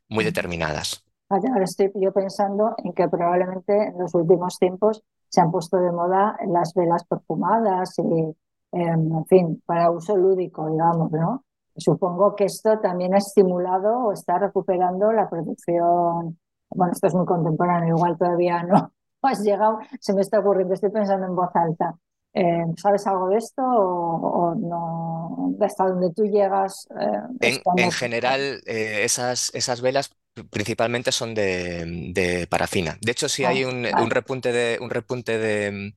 muy 0.09 0.25
determinadas. 0.25 1.03
Ahora 1.29 1.65
estoy 1.65 1.91
yo 1.97 2.13
pensando 2.13 2.75
en 2.79 2.93
que 2.93 3.09
probablemente 3.09 3.89
en 3.89 3.99
los 3.99 4.15
últimos 4.15 4.59
tiempos 4.59 5.03
se 5.29 5.41
han 5.41 5.51
puesto 5.51 5.79
de 5.79 5.91
moda 5.91 6.37
las 6.47 6.73
velas 6.75 7.05
perfumadas 7.05 7.99
y, 7.99 8.37
em, 8.73 9.13
en 9.13 9.27
fin, 9.27 9.63
para 9.67 9.91
uso 9.91 10.17
lúdico, 10.17 10.69
digamos, 10.71 11.11
¿no? 11.11 11.45
Supongo 11.77 12.37
que 12.37 12.45
esto 12.45 12.79
también 12.79 13.15
ha 13.15 13.19
estimulado 13.19 14.07
o 14.07 14.13
está 14.13 14.39
recuperando 14.39 15.13
la 15.13 15.29
producción. 15.29 16.39
Bueno, 16.71 16.93
esto 16.93 17.09
es 17.09 17.15
muy 17.15 17.27
contemporáneo, 17.27 17.97
igual 17.97 18.17
todavía 18.17 18.63
no 18.63 18.93
has 19.23 19.43
llegado, 19.43 19.79
se 20.01 20.15
me 20.15 20.21
está 20.23 20.39
ocurriendo, 20.41 20.75
estoy 20.75 20.91
pensando 20.91 21.27
en 21.27 21.35
voz 21.35 21.51
alta. 21.55 21.97
Eh, 22.33 22.67
¿sabes 22.77 23.07
algo 23.07 23.29
de 23.29 23.39
esto 23.39 23.63
o, 23.63 24.51
o 24.51 24.55
no? 24.55 25.16
Hasta 25.61 25.87
donde 25.89 26.13
tú 26.15 26.25
llegas, 26.25 26.89
eh, 27.01 27.59
En, 27.77 27.93
general, 27.93 28.63
eh, 28.67 29.03
esas, 29.05 29.51
esas 29.55 29.81
velas 29.81 30.11
principalmente 30.51 31.13
son 31.13 31.35
de, 31.35 31.85
de 32.13 32.47
parafina. 32.47 32.99
De 33.01 33.13
hecho, 33.13 33.29
sí 33.29 33.45
Ah, 33.45 33.49
hay 33.49 33.65
un, 33.65 33.87
un 33.97 34.11
vale. 34.11 34.11
repunte 34.11 34.53
de, 34.53 34.79
un 34.81 34.91
repunte 34.91 35.39
de, 35.39 35.95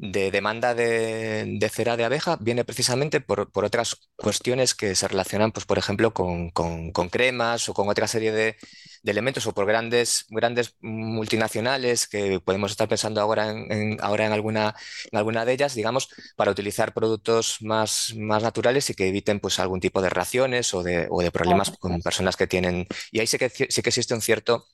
de 0.00 0.30
demanda 0.30 0.74
de, 0.74 1.56
de 1.58 1.68
cera 1.70 1.96
de 1.96 2.04
abeja, 2.04 2.36
viene 2.40 2.64
precisamente 2.64 3.20
por, 3.20 3.50
por 3.50 3.64
otras 3.64 3.96
cuestiones 4.16 4.74
que 4.74 4.94
se 4.94 5.08
relacionan, 5.08 5.50
pues, 5.52 5.66
por 5.66 5.76
ejemplo, 5.78 6.14
con, 6.14 6.50
con- 6.50 6.92
con 6.92 7.08
cremas 7.08 7.68
o 7.68 7.74
con 7.74 7.88
otra 7.88 8.06
serie 8.08 8.30
de, 8.32 8.56
de 9.02 9.10
elementos 9.10 9.46
o 9.48 9.54
por 9.54 9.66
grandes, 9.66 10.24
grandes 10.30 10.76
multinacionales 10.80 12.06
que 12.08 12.40
podemos 12.40 12.70
estar 12.70 12.88
pensando 12.88 13.20
ahora 13.20 13.50
en, 13.50 13.72
en- 13.72 13.98
ahora 14.00 14.26
en 14.26 14.32
alguna, 14.32 14.74
en 15.10 15.18
alguna 15.18 15.44
de 15.44 15.52
ellas, 15.54 15.74
digamos, 15.74 16.08
para 16.36 16.52
utilizar 16.52 16.94
productos 16.94 17.56
más, 17.62 18.14
más 18.16 18.42
naturales 18.44 18.88
y 18.90 18.94
que 18.94 19.08
eviten 19.08 19.40
pues, 19.40 19.58
algún 19.58 19.80
tipo 19.80 20.00
de 20.02 20.10
reacciones 20.10 20.74
o 20.74 20.82
de, 20.84 21.08
o 21.10 21.22
de 21.22 21.32
problemas 21.32 21.70
con 21.70 22.00
personas 22.02 22.36
que 22.36 22.46
tienen. 22.46 22.86
Y 23.10 23.20
ahí 23.20 23.26
sí 23.26 23.38
que, 23.38 23.48
sí 23.50 23.82
que 23.82 23.88
existe 23.90 24.14
un 24.14 24.22
cierto, 24.22 24.64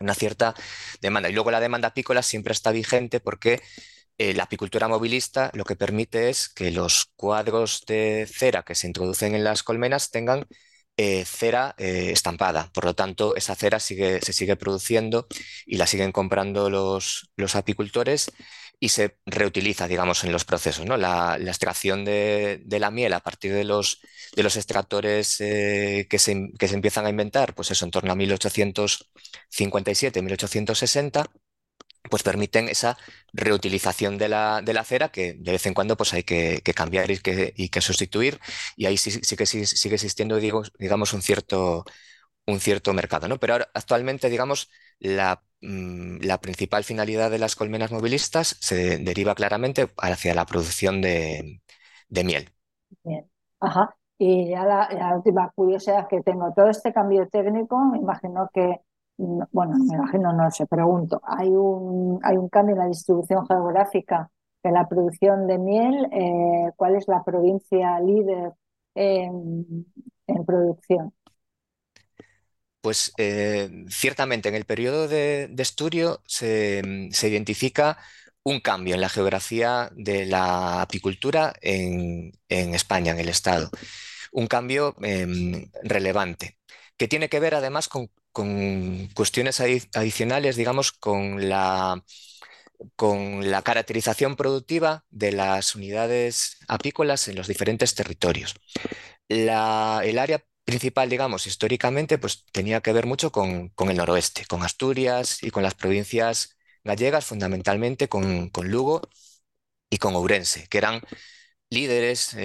una 0.00 0.14
cierta 0.14 0.54
demanda. 1.00 1.28
Y 1.30 1.32
luego 1.32 1.50
la 1.50 1.60
demanda 1.60 1.88
apícola 1.88 2.22
siempre 2.22 2.52
está 2.52 2.72
vigente 2.72 3.20
porque 3.20 3.60
la 4.18 4.44
apicultura 4.44 4.88
movilista 4.88 5.50
lo 5.54 5.64
que 5.64 5.76
permite 5.76 6.30
es 6.30 6.48
que 6.48 6.70
los 6.70 7.06
cuadros 7.16 7.82
de 7.86 8.26
cera 8.32 8.62
que 8.62 8.74
se 8.74 8.86
introducen 8.86 9.34
en 9.34 9.44
las 9.44 9.62
colmenas 9.64 10.10
tengan 10.10 10.46
eh, 10.96 11.24
cera 11.24 11.74
eh, 11.78 12.10
estampada. 12.12 12.70
Por 12.72 12.84
lo 12.84 12.94
tanto, 12.94 13.34
esa 13.36 13.54
cera 13.54 13.80
sigue, 13.80 14.20
se 14.20 14.32
sigue 14.32 14.56
produciendo 14.56 15.26
y 15.66 15.76
la 15.76 15.86
siguen 15.86 16.12
comprando 16.12 16.70
los, 16.70 17.30
los 17.36 17.56
apicultores 17.56 18.30
y 18.78 18.88
se 18.90 19.16
reutiliza, 19.26 19.88
digamos, 19.88 20.24
en 20.24 20.32
los 20.32 20.44
procesos, 20.44 20.84
¿no? 20.86 20.96
La, 20.96 21.38
la 21.38 21.50
extracción 21.50 22.04
de, 22.04 22.60
de 22.64 22.78
la 22.80 22.90
miel 22.90 23.12
a 23.14 23.20
partir 23.20 23.52
de 23.54 23.64
los, 23.64 24.00
de 24.34 24.42
los 24.42 24.56
extractores 24.56 25.40
eh, 25.40 26.06
que 26.10 26.18
se, 26.18 26.50
que 26.58 26.68
se 26.68 26.74
empiezan 26.74 27.06
a 27.06 27.10
inventar, 27.10 27.54
pues 27.54 27.70
eso, 27.70 27.84
en 27.84 27.90
torno 27.92 28.12
a 28.12 28.16
1857, 28.16 30.22
1860 30.22 31.26
pues 32.10 32.22
permiten 32.22 32.68
esa 32.68 32.98
reutilización 33.32 34.18
de 34.18 34.28
la, 34.28 34.62
de 34.62 34.74
la 34.74 34.84
cera 34.84 35.10
que 35.10 35.34
de 35.34 35.52
vez 35.52 35.66
en 35.66 35.74
cuando 35.74 35.96
pues 35.96 36.12
hay 36.14 36.24
que, 36.24 36.60
cambiar 36.74 37.10
y 37.10 37.18
que, 37.18 37.54
y 37.56 37.68
que 37.68 37.80
sustituir 37.80 38.40
y 38.76 38.86
ahí 38.86 38.96
sí, 38.98 39.10
sí 39.10 39.36
que 39.36 39.46
sí- 39.46 39.66
sigue 39.66 39.94
existiendo 39.96 40.38
digamos 40.78 41.12
un 41.12 41.22
cierto, 41.22 41.84
un 42.46 42.60
cierto 42.60 42.92
mercado, 42.94 43.28
¿no? 43.28 43.38
Pero 43.38 43.54
ahora, 43.54 43.70
actualmente 43.74 44.28
digamos 44.30 44.70
la, 44.98 45.42
mm, 45.60 46.18
la 46.22 46.40
principal 46.40 46.84
finalidad 46.84 47.30
de 47.30 47.38
las 47.38 47.56
colmenas 47.56 47.90
movilistas 47.92 48.56
se 48.60 48.98
deriva 48.98 49.34
claramente 49.34 49.90
hacia 49.98 50.34
la 50.34 50.46
producción 50.46 51.00
de, 51.02 51.62
de 52.08 52.24
miel. 52.24 52.50
Bien. 53.04 53.28
Ajá. 53.60 53.94
Y 54.18 54.50
ya 54.50 54.64
la, 54.64 54.88
la 54.92 55.16
última 55.16 55.50
curiosidad 55.54 56.06
que 56.08 56.22
tengo, 56.22 56.52
todo 56.54 56.68
este 56.68 56.92
cambio 56.92 57.28
técnico, 57.28 57.78
me 57.86 57.98
imagino 57.98 58.48
que, 58.52 58.80
bueno, 59.52 59.74
me 59.78 59.94
imagino, 59.94 60.32
no 60.32 60.50
sé, 60.50 60.66
pregunto, 60.66 61.20
hay 61.24 61.48
un, 61.48 62.20
hay 62.22 62.36
un 62.36 62.48
cambio 62.48 62.74
en 62.74 62.80
la 62.80 62.88
distribución 62.88 63.46
geográfica 63.46 64.30
de 64.62 64.72
la 64.72 64.88
producción 64.88 65.46
de 65.46 65.58
miel. 65.58 66.08
eh, 66.12 66.70
¿cuál 66.76 66.96
es 66.96 67.06
la 67.08 67.22
provincia 67.24 68.00
líder 68.00 68.52
en, 68.94 69.86
producción? 70.46 71.12
Pues 72.80 73.12
eh, 73.16 73.84
ciertamente 73.88 74.48
en 74.48 74.56
el 74.56 74.64
periodo 74.64 75.06
de, 75.06 75.54
estudio 75.58 76.20
se, 76.26 77.08
se 77.12 77.28
identifica 77.28 77.98
un 78.44 78.60
cambio 78.60 78.94
en 78.94 79.00
la 79.00 79.08
geografía 79.08 79.90
de 79.94 80.26
la 80.26 80.82
apicultura 80.82 81.54
en, 81.60 82.32
en 82.48 82.74
España, 82.74 83.12
en 83.12 83.20
el 83.20 83.28
Estado. 83.28 83.70
Un 84.32 84.46
cambio 84.46 84.96
em, 85.02 85.70
relevante, 85.82 86.58
que 87.02 87.08
tiene 87.08 87.28
que 87.28 87.40
ver 87.40 87.56
además 87.56 87.88
con, 87.88 88.10
cuestiones 89.12 89.58
adicionales, 89.60 90.54
digamos, 90.54 90.92
con 90.92 91.48
la, 91.48 92.00
caracterización 93.64 94.36
productiva 94.36 95.04
de 95.10 95.32
las 95.32 95.74
unidades 95.74 96.58
apícolas 96.68 97.26
en 97.26 97.34
los 97.34 97.48
diferentes 97.48 97.96
territorios. 97.96 98.54
el 99.28 99.48
área 99.48 100.44
principal, 100.64 101.08
digamos, 101.10 101.48
históricamente, 101.48 102.18
pues 102.18 102.44
tenía 102.52 102.80
que 102.82 102.92
ver 102.92 103.06
mucho 103.06 103.32
con, 103.32 103.72
el 103.76 103.96
noroeste, 103.96 104.44
con 104.46 104.62
Asturias 104.62 105.42
y 105.42 105.50
con 105.50 105.64
las 105.64 105.74
provincias 105.74 106.56
gallegas, 106.84 107.24
fundamentalmente 107.24 108.08
con, 108.08 108.52
Lugo 108.62 109.02
y 109.90 109.98
con 109.98 110.14
Ourense, 110.14 110.68
que 110.68 110.78
eran 110.78 111.00
líderes 111.68 112.36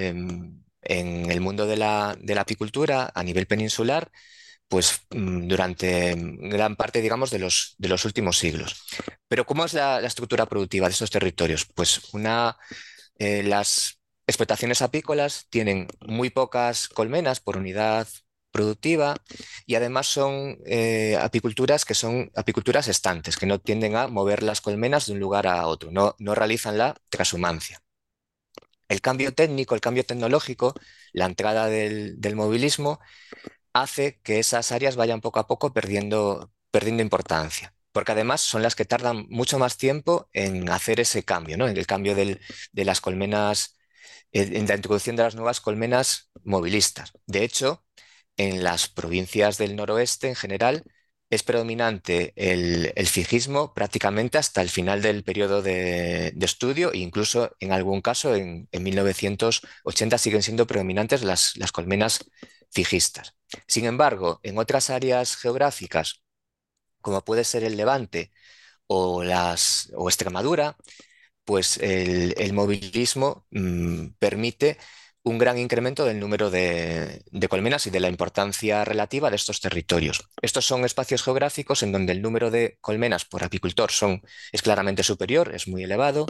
en 0.87 1.29
el 1.29 1.41
mundo 1.41 1.67
de 1.67 1.77
la, 1.77 2.17
apicultura 2.39 3.11
a 3.13 3.23
nivel 3.23 3.45
peninsular, 3.45 4.11
pues 4.67 5.01
mm, 5.11 5.47
durante 5.47 6.15
gran 6.17 6.75
parte, 6.75 7.01
digamos, 7.01 7.31
de 7.31 7.39
los, 7.39 7.75
de 7.77 7.87
los 7.89 8.05
últimos 8.05 8.37
siglos. 8.37 8.83
Pero 9.27 9.45
¿cómo 9.45 9.65
es 9.65 9.73
la, 9.73 9.99
estructura 9.99 10.45
productiva 10.45 10.87
de 10.87 10.93
estos 10.93 11.11
territorios? 11.11 11.65
Pues 11.75 12.13
una, 12.13 12.57
eh, 13.17 13.43
las 13.43 13.99
explotaciones 14.27 14.81
apícolas 14.81 15.47
tienen 15.49 15.87
muy 16.05 16.29
pocas 16.29 16.89
colmenas 16.89 17.39
por 17.39 17.57
unidad 17.57 18.07
productiva 18.51 19.15
y 19.65 19.75
además 19.75 20.07
son 20.07 20.57
eh, 20.65 21.17
apiculturas 21.21 21.85
que 21.85 21.93
son 21.93 22.31
apiculturas 22.35 22.87
estantes, 22.87 23.37
que 23.37 23.45
no 23.45 23.59
tienden 23.59 23.95
a 23.95 24.07
mover 24.07 24.43
las 24.43 24.61
colmenas 24.61 25.05
de 25.05 25.13
un 25.13 25.19
lugar 25.19 25.47
a 25.47 25.67
otro, 25.67 25.91
no, 25.91 26.15
no 26.19 26.35
realizan 26.35 26.77
la 26.77 26.95
transhumancia. 27.09 27.81
El 28.87 29.01
cambio 29.01 29.33
técnico, 29.33 29.75
el 29.75 29.81
cambio 29.81 30.05
tecnológico, 30.05 30.73
la 31.11 31.25
entrada 31.25 31.67
del, 31.67 32.17
movilismo 32.35 32.99
hace 33.81 34.19
que 34.23 34.39
esas 34.39 34.71
áreas 34.71 34.95
vayan 34.95 35.21
poco 35.21 35.39
a 35.39 35.47
poco 35.47 35.73
perdiendo, 35.73 36.51
perdiendo 36.71 37.03
importancia 37.03 37.73
porque 37.91 38.11
además 38.11 38.41
son 38.41 38.61
las 38.61 38.75
que 38.75 38.85
tardan 38.85 39.25
mucho 39.29 39.57
más 39.57 39.77
tiempo 39.77 40.29
en 40.31 40.69
hacer 40.69 40.99
ese 40.99 41.23
cambio, 41.23 41.57
¿no? 41.57 41.67
En 41.67 41.77
el 41.77 41.87
cambio 41.87 42.13
de 42.13 42.39
las 42.85 43.01
colmenas, 43.01 43.75
en 44.31 44.67
la 44.67 44.75
introducción 44.75 45.15
de 45.15 45.23
las 45.23 45.33
nuevas 45.33 45.61
colmenas 45.61 46.29
movilistas. 46.43 47.13
De 47.25 47.43
hecho, 47.43 47.83
en 48.37 48.63
las 48.63 48.87
provincias 48.87 49.57
del 49.57 49.75
noroeste 49.75 50.27
en 50.27 50.35
general 50.35 50.83
es 51.29 51.43
predominante 51.43 52.33
el, 52.35 52.93
fijismo 53.07 53.73
prácticamente 53.73 54.37
hasta 54.37 54.61
el 54.61 54.69
final 54.69 55.01
del 55.01 55.23
periodo 55.23 55.61
de, 55.61 56.33
estudio 56.39 56.93
e 56.93 56.99
incluso 56.99 57.55
en 57.59 57.73
algún 57.73 58.01
caso 58.01 58.35
en, 58.35 58.69
1980 58.71 60.17
siguen 60.17 60.43
siendo 60.43 60.67
predominantes 60.67 61.23
las, 61.23 61.53
colmenas 61.73 62.29
fijistas. 62.77 63.35
Sin 63.67 63.85
embargo, 63.85 64.39
en 64.43 64.57
otras 64.59 64.89
áreas 64.91 65.35
geográficas, 65.35 66.21
como 67.01 67.23
puede 67.25 67.43
ser 67.43 67.63
el 67.63 67.77
Levante 67.77 68.31
o, 68.87 69.23
las, 69.23 69.91
o 69.95 70.09
Extremadura, 70.09 70.77
pues 71.45 71.77
el, 71.77 72.53
movilismo 72.53 73.47
mm, 73.51 74.09
permite 74.19 74.77
un 75.23 75.37
gran 75.39 75.57
incremento 75.57 76.05
del 76.05 76.19
número 76.19 76.49
de, 76.51 77.23
colmenas 77.49 77.87
y 77.87 77.89
de 77.89 77.99
la 77.99 78.09
importancia 78.09 78.85
relativa 78.85 79.29
de 79.29 79.37
estos 79.37 79.59
territorios. 79.59 80.29
Estos 80.41 80.65
son 80.65 80.85
espacios 80.85 81.23
geográficos 81.23 81.83
en 81.83 81.91
donde 81.91 82.13
el 82.13 82.21
número 82.21 82.51
de 82.51 82.77
colmenas 82.81 83.25
por 83.25 83.43
apicultor 83.43 83.91
son, 83.91 84.21
es 84.51 84.61
claramente 84.61 85.03
superior, 85.03 85.53
es 85.55 85.67
muy 85.67 85.83
elevado, 85.83 86.27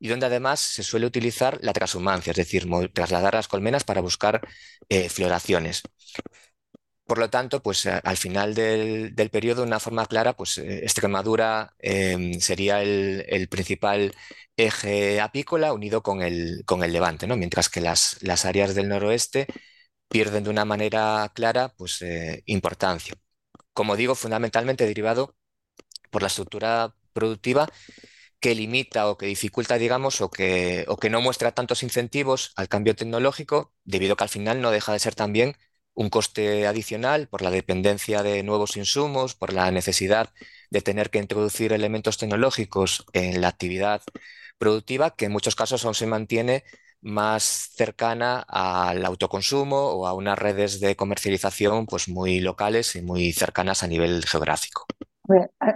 y 0.00 0.08
donde 0.08 0.26
además 0.26 0.60
se 0.60 0.82
suele 0.82 1.06
utilizar 1.06 1.58
la 1.62 1.72
transhumancia, 1.72 2.30
es 2.30 2.36
decir, 2.36 2.66
trasladar 2.92 3.34
las 3.34 3.48
colmenas 3.48 3.84
para 3.84 4.00
buscar 4.00 4.40
eh, 4.88 5.08
floraciones. 5.08 5.82
Por 7.06 7.18
lo 7.18 7.30
tanto, 7.30 7.62
pues 7.62 7.86
eh, 7.86 8.00
al 8.04 8.16
final 8.18 8.54
del, 8.54 9.14
periodo, 9.30 9.62
de 9.62 9.68
una 9.68 9.80
forma 9.80 10.06
clara, 10.06 10.34
pues 10.34 10.58
eh, 10.58 10.80
Extremadura 10.84 11.74
em, 11.78 12.38
sería 12.40 12.82
el, 12.82 13.48
principal 13.48 14.14
eje 14.56 15.20
apícola 15.20 15.72
unido 15.72 16.02
con 16.02 16.22
el, 16.22 16.64
con 16.66 16.84
el 16.84 16.92
levante, 16.92 17.26
¿no? 17.26 17.36
mientras 17.36 17.68
que 17.70 17.80
las, 17.80 18.18
las, 18.22 18.44
áreas 18.44 18.74
del 18.74 18.88
noroeste 18.88 19.46
pierden 20.08 20.44
de 20.44 20.50
una 20.50 20.64
manera 20.64 21.30
clara 21.34 21.70
pues, 21.76 22.04
importancia. 22.46 23.14
Como 23.72 23.96
digo, 23.96 24.14
fundamentalmente 24.14 24.86
derivado 24.86 25.36
por 26.10 26.22
la 26.22 26.28
estructura 26.28 26.94
productiva 27.12 27.68
que 28.40 28.54
limita 28.54 29.08
o 29.10 29.18
que 29.18 29.26
dificulta, 29.26 29.78
digamos, 29.78 30.20
o 30.20 30.30
que, 30.30 30.84
o 30.88 30.96
que 30.98 31.10
no 31.10 31.20
muestra 31.20 31.52
tantos 31.52 31.82
incentivos 31.82 32.52
al 32.56 32.68
cambio 32.68 32.94
tecnológico, 32.96 33.72
debido 33.84 34.14
a 34.14 34.16
que 34.16 34.24
al 34.24 34.30
final 34.30 34.60
no 34.60 34.70
deja 34.70 34.92
de 34.92 34.98
ser 35.00 35.14
también 35.14 35.56
un 35.94 36.10
coste 36.10 36.66
adicional 36.66 37.28
por 37.28 37.42
la 37.42 37.50
dependencia 37.50 38.22
de 38.22 38.42
nuevos 38.44 38.76
insumos, 38.76 39.34
por 39.34 39.52
la 39.52 39.70
necesidad 39.72 40.32
de 40.70 40.80
tener 40.82 41.10
que 41.10 41.18
introducir 41.18 41.72
elementos 41.72 42.18
tecnológicos 42.18 43.04
en 43.12 43.40
la 43.40 43.48
actividad 43.48 44.02
productiva, 44.58 45.14
que 45.16 45.26
en 45.26 45.32
muchos 45.32 45.56
casos 45.56 45.84
aún 45.84 45.94
se 45.94 46.06
mantiene 46.06 46.64
más 47.00 47.70
cercana 47.76 48.40
al 48.48 49.04
autoconsumo 49.04 49.76
o 49.92 50.06
a 50.06 50.14
unas 50.14 50.38
redes 50.38 50.80
de 50.80 50.96
comercialización 50.96 51.86
pues 51.86 52.08
muy 52.08 52.40
locales 52.40 52.96
y 52.96 53.02
muy 53.02 53.32
cercanas 53.32 53.82
a 53.82 53.86
nivel 53.88 54.24
geográfico. 54.26 54.86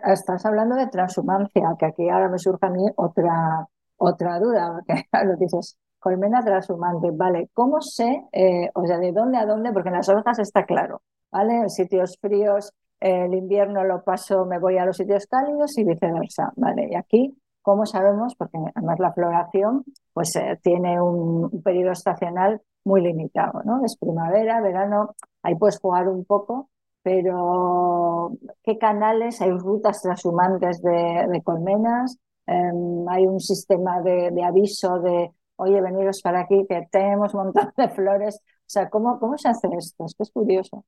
Estás 0.05 0.47
hablando 0.47 0.77
de 0.77 0.87
transhumancia, 0.89 1.75
que 1.79 1.87
aquí 1.87 2.09
ahora 2.09 2.29
me 2.29 2.39
surge 2.39 2.67
a 2.67 2.71
mí 2.71 2.85
otra, 2.97 3.69
otra 3.97 4.39
duda, 4.39 4.73
porque 4.73 5.05
lo 5.27 5.37
dices, 5.37 5.79
colmena 6.03 6.43
transhumante, 6.43 7.11
vale, 7.13 7.49
¿cómo 7.55 7.81
sé, 7.81 8.27
eh, 8.33 8.71
o 8.75 8.85
sea, 8.87 8.99
de 8.99 9.13
dónde 9.13 9.39
a 9.39 9.47
dónde? 9.47 9.73
Porque 9.73 9.91
en 9.91 9.97
las 9.97 10.09
ovejas 10.09 10.39
está 10.41 10.65
claro, 10.65 11.03
¿vale? 11.31 11.55
En 11.59 11.71
sitios 11.71 12.19
fríos, 12.21 12.73
el 12.99 13.35
invierno 13.35 13.85
lo 13.85 14.03
paso, 14.03 14.45
me 14.45 14.59
voy 14.59 14.79
a 14.79 14.85
los 14.85 14.97
sitios 14.97 15.27
cálidos 15.27 15.79
y 15.79 15.85
viceversa, 15.85 16.53
¿vale? 16.57 16.89
Y 16.91 16.97
aquí, 16.97 17.37
¿cómo 17.63 17.87
sabemos? 17.87 18.35
Porque 18.37 18.59
además 18.75 18.99
la 18.99 19.13
floración, 19.13 19.85
pues 20.13 20.35
eh, 20.37 20.59
tiene 20.63 21.01
un, 21.01 21.63
periodo 21.63 21.93
estacional 21.93 22.61
muy 22.85 23.01
limitado, 23.01 23.63
¿no? 23.65 23.85
Es 23.85 23.97
primavera, 23.97 24.61
verano, 24.61 25.15
ahí 25.43 25.55
puedes 25.55 25.79
jugar 25.79 26.09
un 26.09 26.25
poco, 26.25 26.69
pero 27.03 28.33
¿qué 28.63 28.79
canales? 28.79 29.41
¿Hay 29.41 29.51
rutas 29.51 30.03
transhumantes 30.03 30.83
de, 30.83 31.43
colmenas? 31.45 32.19
Em, 32.47 33.09
¿Hay 33.09 33.27
un 33.27 33.41
sistema 33.41 34.01
de 34.03 34.45
aviso 34.45 35.01
de 35.01 35.33
oye, 35.63 35.81
veniros 35.81 36.21
para 36.23 36.41
aquí, 36.41 36.65
que 36.69 36.87
tenemos 36.91 37.35
un 37.35 37.45
montón 37.45 37.73
de 37.77 37.89
flores. 37.89 38.37
O 38.37 38.73
sea, 38.73 38.89
¿cómo, 38.91 39.19
cómo 39.19 39.39
se 39.39 39.49
hace 39.49 39.69
esto? 39.79 40.05
Es 40.07 40.15
que 40.15 40.23
es 40.23 40.31
curioso. 40.31 40.85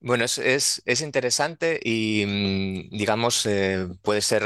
Bueno, 0.00 0.24
es, 0.24 0.38
es, 0.84 1.00
interesante 1.00 1.80
y, 1.82 2.24
mm, 2.26 2.96
digamos, 2.96 3.46
eh, 3.46 3.86
puede 4.02 4.20
ser 4.20 4.42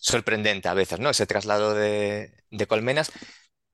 sorprendente 0.00 0.68
a 0.68 0.74
veces, 0.74 1.00
¿no? 1.00 1.10
Ese 1.10 1.26
traslado 1.26 1.74
de, 1.74 2.30
de, 2.50 2.66
colmenas, 2.66 3.10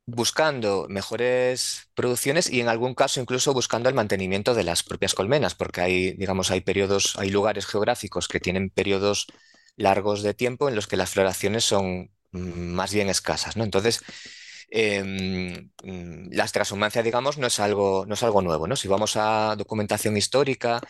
buscando 0.06 0.86
mejores 0.88 1.88
producciones 1.94 2.50
y 2.50 2.60
en 2.60 2.68
algún 2.68 2.94
caso 2.94 3.20
incluso 3.20 3.54
buscando 3.54 3.88
el 3.88 3.94
mantenimiento 3.94 4.54
de 4.54 4.64
las 4.64 4.82
propias 4.82 5.14
colmenas, 5.14 5.54
porque 5.54 5.80
hay, 5.80 6.12
digamos, 6.14 6.50
hay 6.50 6.60
periodos, 6.60 7.14
hay 7.18 7.30
lugares 7.30 7.66
geográficos 7.66 8.28
que 8.28 8.40
tienen 8.40 8.70
periodos 8.70 9.26
largos 9.76 10.22
de 10.22 10.34
tiempo 10.34 10.68
en 10.68 10.74
los 10.74 10.86
que 10.86 10.96
las 10.96 11.10
floraciones 11.10 11.64
son 11.64 12.10
mm, 12.32 12.38
más 12.38 12.92
bien 12.92 13.08
escasas, 13.08 13.56
¿no? 13.56 13.64
Entonces, 13.64 14.02
mm, 14.72 16.28
la 16.34 16.46
transhumancia, 16.48 17.02
digamos, 17.02 17.38
no 17.38 17.46
es 17.46 17.60
algo, 17.60 18.04
no 18.06 18.14
es 18.14 18.22
algo 18.22 18.42
nuevo, 18.42 18.66
¿no? 18.66 18.76
Si 18.76 18.88
vamos 18.88 19.16
a 19.16 19.54
documentación 19.56 20.16
histórica, 20.16 20.80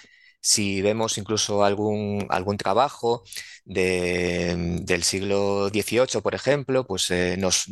si 0.42 0.82
vemos 0.82 1.18
incluso 1.18 1.64
algún, 1.64 2.26
algún 2.30 2.56
trabajo 2.58 3.24
del 3.64 5.02
siglo 5.04 5.68
XVIII, 5.68 6.20
por 6.22 6.34
ejemplo, 6.34 6.86
pues 6.86 7.10
eh, 7.10 7.36
nos, 7.38 7.68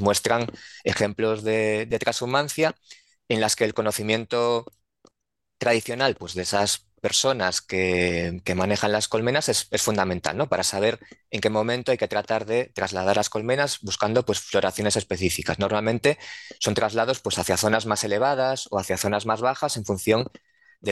muestran 0.00 0.46
ejemplos 0.84 1.44
de, 1.44 1.86
de 1.86 1.98
transhumancia 1.98 2.74
en 3.28 3.40
las 3.40 3.56
que 3.56 3.64
el 3.64 3.74
conocimiento 3.74 4.66
tradicional 5.58 6.16
pues, 6.16 6.34
de 6.34 6.42
esas 6.42 6.88
personas 7.04 7.60
que, 7.60 8.42
manejan 8.56 8.90
las 8.92 9.08
colmenas 9.08 9.50
es, 9.50 9.68
fundamental, 9.82 10.38
¿no? 10.38 10.48
Para 10.48 10.62
saber 10.62 10.98
en 11.30 11.42
qué 11.42 11.50
momento 11.50 11.92
hay 11.92 11.98
que 11.98 12.08
tratar 12.08 12.46
de 12.46 12.72
trasladar 12.74 13.16
las 13.16 13.28
colmenas 13.28 13.78
buscando 13.82 14.24
pues, 14.24 14.40
floraciones 14.40 14.96
específicas. 14.96 15.58
Normalmente 15.58 16.18
son 16.60 16.74
traslados 16.74 17.20
pues, 17.20 17.38
hacia 17.38 17.58
zonas 17.58 17.84
más 17.84 18.04
elevadas 18.04 18.68
o 18.70 18.78
hacia 18.78 18.96
zonas 18.96 19.26
más 19.26 19.42
bajas 19.42 19.76
en 19.76 19.84
función 19.84 20.30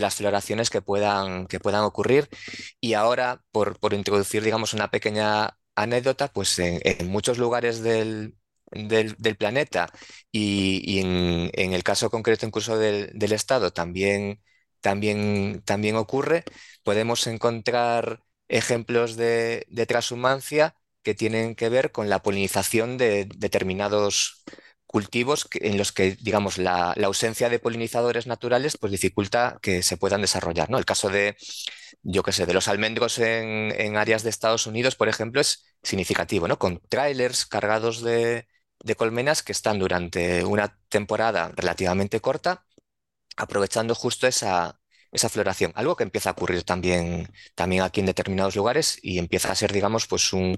las 0.01 0.17
floraciones 0.17 0.71
que 0.71 0.83
puedan, 0.83 1.47
que 1.47 1.61
puedan 1.61 1.85
ocurrir. 1.85 2.29
Y 2.81 2.95
ahora, 2.95 3.43
por, 3.53 3.79
introducir, 3.93 4.43
digamos, 4.43 4.75
una 4.75 4.91
pequeña 4.91 5.59
anécdota, 5.75 6.29
pues 6.33 6.59
en, 6.59 7.09
muchos 7.09 7.39
lugares 7.39 7.83
del, 7.83 8.37
planeta 9.39 9.89
y, 10.31 11.01
en, 11.01 11.73
el 11.75 11.83
caso 11.83 12.11
concreto 12.11 12.47
incluso 12.47 12.79
del, 12.79 13.11
del 13.15 13.33
Estado 13.33 13.73
también 13.73 14.41
también, 14.83 15.63
también 15.65 15.97
ocurre. 15.97 16.45
Podemos 16.83 17.27
encontrar 17.27 18.23
ejemplos 18.49 19.17
de, 19.17 19.67
de 19.71 19.87
transhumancia 19.87 20.77
que 21.03 21.15
tienen 21.15 21.55
que 21.55 21.71
ver 21.71 21.93
con 21.93 22.11
la 22.11 22.23
polinización 22.23 22.99
de 22.99 23.27
determinados 23.37 24.45
cultivos 24.93 25.49
en 25.55 25.79
los 25.79 25.91
que, 25.93 26.17
digamos, 26.21 26.59
la, 26.59 26.93
ausencia 27.05 27.49
de 27.49 27.59
polinizadores 27.59 28.27
naturales 28.27 28.77
pues 28.79 28.93
dificulta 28.93 29.59
que 29.63 29.83
se 29.83 29.97
puedan 29.97 30.21
desarrollar, 30.21 30.71
¿no? 30.71 30.79
El 30.79 30.85
caso 30.85 31.09
de, 31.09 31.37
yo 32.03 32.23
qué 32.23 32.33
sé, 32.33 32.47
de 32.47 32.55
los 32.55 32.69
almendros 32.69 33.19
en, 33.19 33.97
áreas 33.97 34.23
de 34.23 34.31
Estados 34.31 34.67
Unidos, 34.67 34.95
por 34.97 35.09
ejemplo, 35.09 35.41
es 35.41 35.65
significativo, 35.83 36.47
¿no? 36.49 36.59
Con 36.59 36.81
trailers 36.89 37.47
cargados 37.47 38.03
de, 38.03 38.47
colmenas 38.97 39.43
que 39.43 39.53
están 39.53 39.79
durante 39.79 40.45
una 40.45 40.79
temporada 40.89 41.53
relativamente 41.57 42.21
corta, 42.21 42.67
aprovechando 43.37 43.95
justo 43.95 44.27
esa, 44.27 44.79
esa 45.11 45.29
floración. 45.31 45.73
Algo 45.75 45.97
que 45.97 46.05
empieza 46.05 46.31
a 46.31 46.33
ocurrir 46.33 46.65
también, 46.65 47.29
también 47.55 47.83
aquí 47.83 48.01
en 48.01 48.07
determinados 48.07 48.57
lugares 48.57 48.99
y 49.03 49.19
empieza 49.19 49.53
a 49.53 49.55
ser, 49.55 49.73
digamos, 49.73 50.07
pues 50.07 50.33
un 50.35 50.57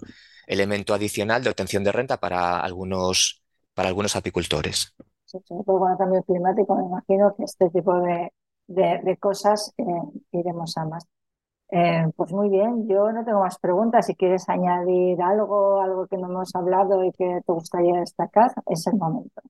elemento 0.48 0.94
adicional 0.94 1.44
de 1.44 1.50
obtención 1.50 1.84
de 1.84 1.92
renta 1.92 2.18
para 2.20 2.60
algunos 2.60 3.43
para 3.74 3.88
algunos 3.88 4.16
apicultores. 4.16 4.94
Sí, 5.24 5.38
con 5.66 5.90
el 5.90 5.98
cambio 5.98 6.22
climático, 6.22 6.76
me 6.76 6.84
imagino 6.84 7.34
que 7.36 7.44
este 7.44 7.68
tipo 7.70 7.98
de, 8.00 8.32
de, 8.68 9.16
cosas 9.18 9.72
eh, 9.78 9.84
iremos 10.32 10.76
a 10.76 10.84
más. 10.84 11.04
Eh, 11.70 12.04
pues 12.14 12.30
muy 12.30 12.50
bien, 12.50 12.86
yo 12.88 13.10
no 13.10 13.24
tengo 13.24 13.40
más 13.40 13.58
preguntas. 13.58 14.06
Si 14.06 14.14
quieres 14.14 14.48
añadir 14.48 15.20
algo, 15.20 15.80
algo 15.80 16.06
que 16.06 16.16
no 16.16 16.28
hemos 16.28 16.54
hablado 16.54 17.04
y 17.04 17.10
que 17.12 17.40
te 17.44 17.52
gustaría 17.52 17.98
destacar, 17.98 18.52
es 18.66 18.86
el 18.86 18.94
momento. 18.94 19.42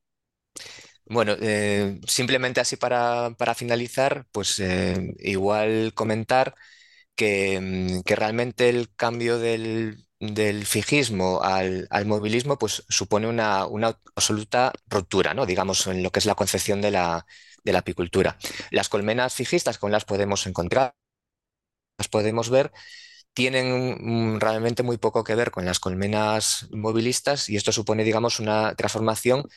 Bueno, 1.07 1.33
eh, 1.39 2.01
simplemente 2.07 2.61
así 2.61 2.77
para, 2.77 3.33
para 3.37 3.55
finalizar, 3.55 4.25
pues 4.33 4.63
igual 5.19 5.93
comentar 5.95 6.55
que, 7.15 7.61
mm, 7.61 8.03
que, 8.03 8.17
realmente 8.17 8.69
el 8.69 8.95
cambio 8.95 9.39
del, 9.39 10.05
del 10.21 10.67
fijismo 10.67 11.43
al, 11.43 11.89
movilismo, 12.07 12.59
pues 12.59 12.85
supone 12.89 13.27
una, 13.29 13.67
absoluta 14.15 14.73
ruptura, 14.87 15.35
¿no? 15.35 15.47
Digamos, 15.47 15.87
en 15.87 16.03
lo 16.03 16.11
que 16.11 16.21
es 16.21 16.27
la 16.27 16.35
concepción 16.35 16.81
de 16.81 16.91
la, 16.91 17.27
apicultura. 17.75 18.39
Las 18.71 18.89
colmenas 18.89 19.35
fijistas, 19.35 19.79
como 19.79 19.91
las 19.93 20.05
podemos 20.05 20.47
encontrar, 20.47 20.95
las 21.99 22.09
podemos 22.09 22.51
ver, 22.51 22.73
tienen 23.33 24.41
realmente 24.41 24.83
muy 24.83 24.99
poco 24.99 25.25
que 25.25 25.35
ver 25.35 25.51
con 25.51 25.65
las 25.65 25.81
colmenas 25.81 26.69
movilistas 26.73 27.49
y 27.49 27.57
esto 27.57 27.73
supone, 27.73 28.05
digamos, 28.05 28.41
una 28.41 28.75
transformación 28.77 29.49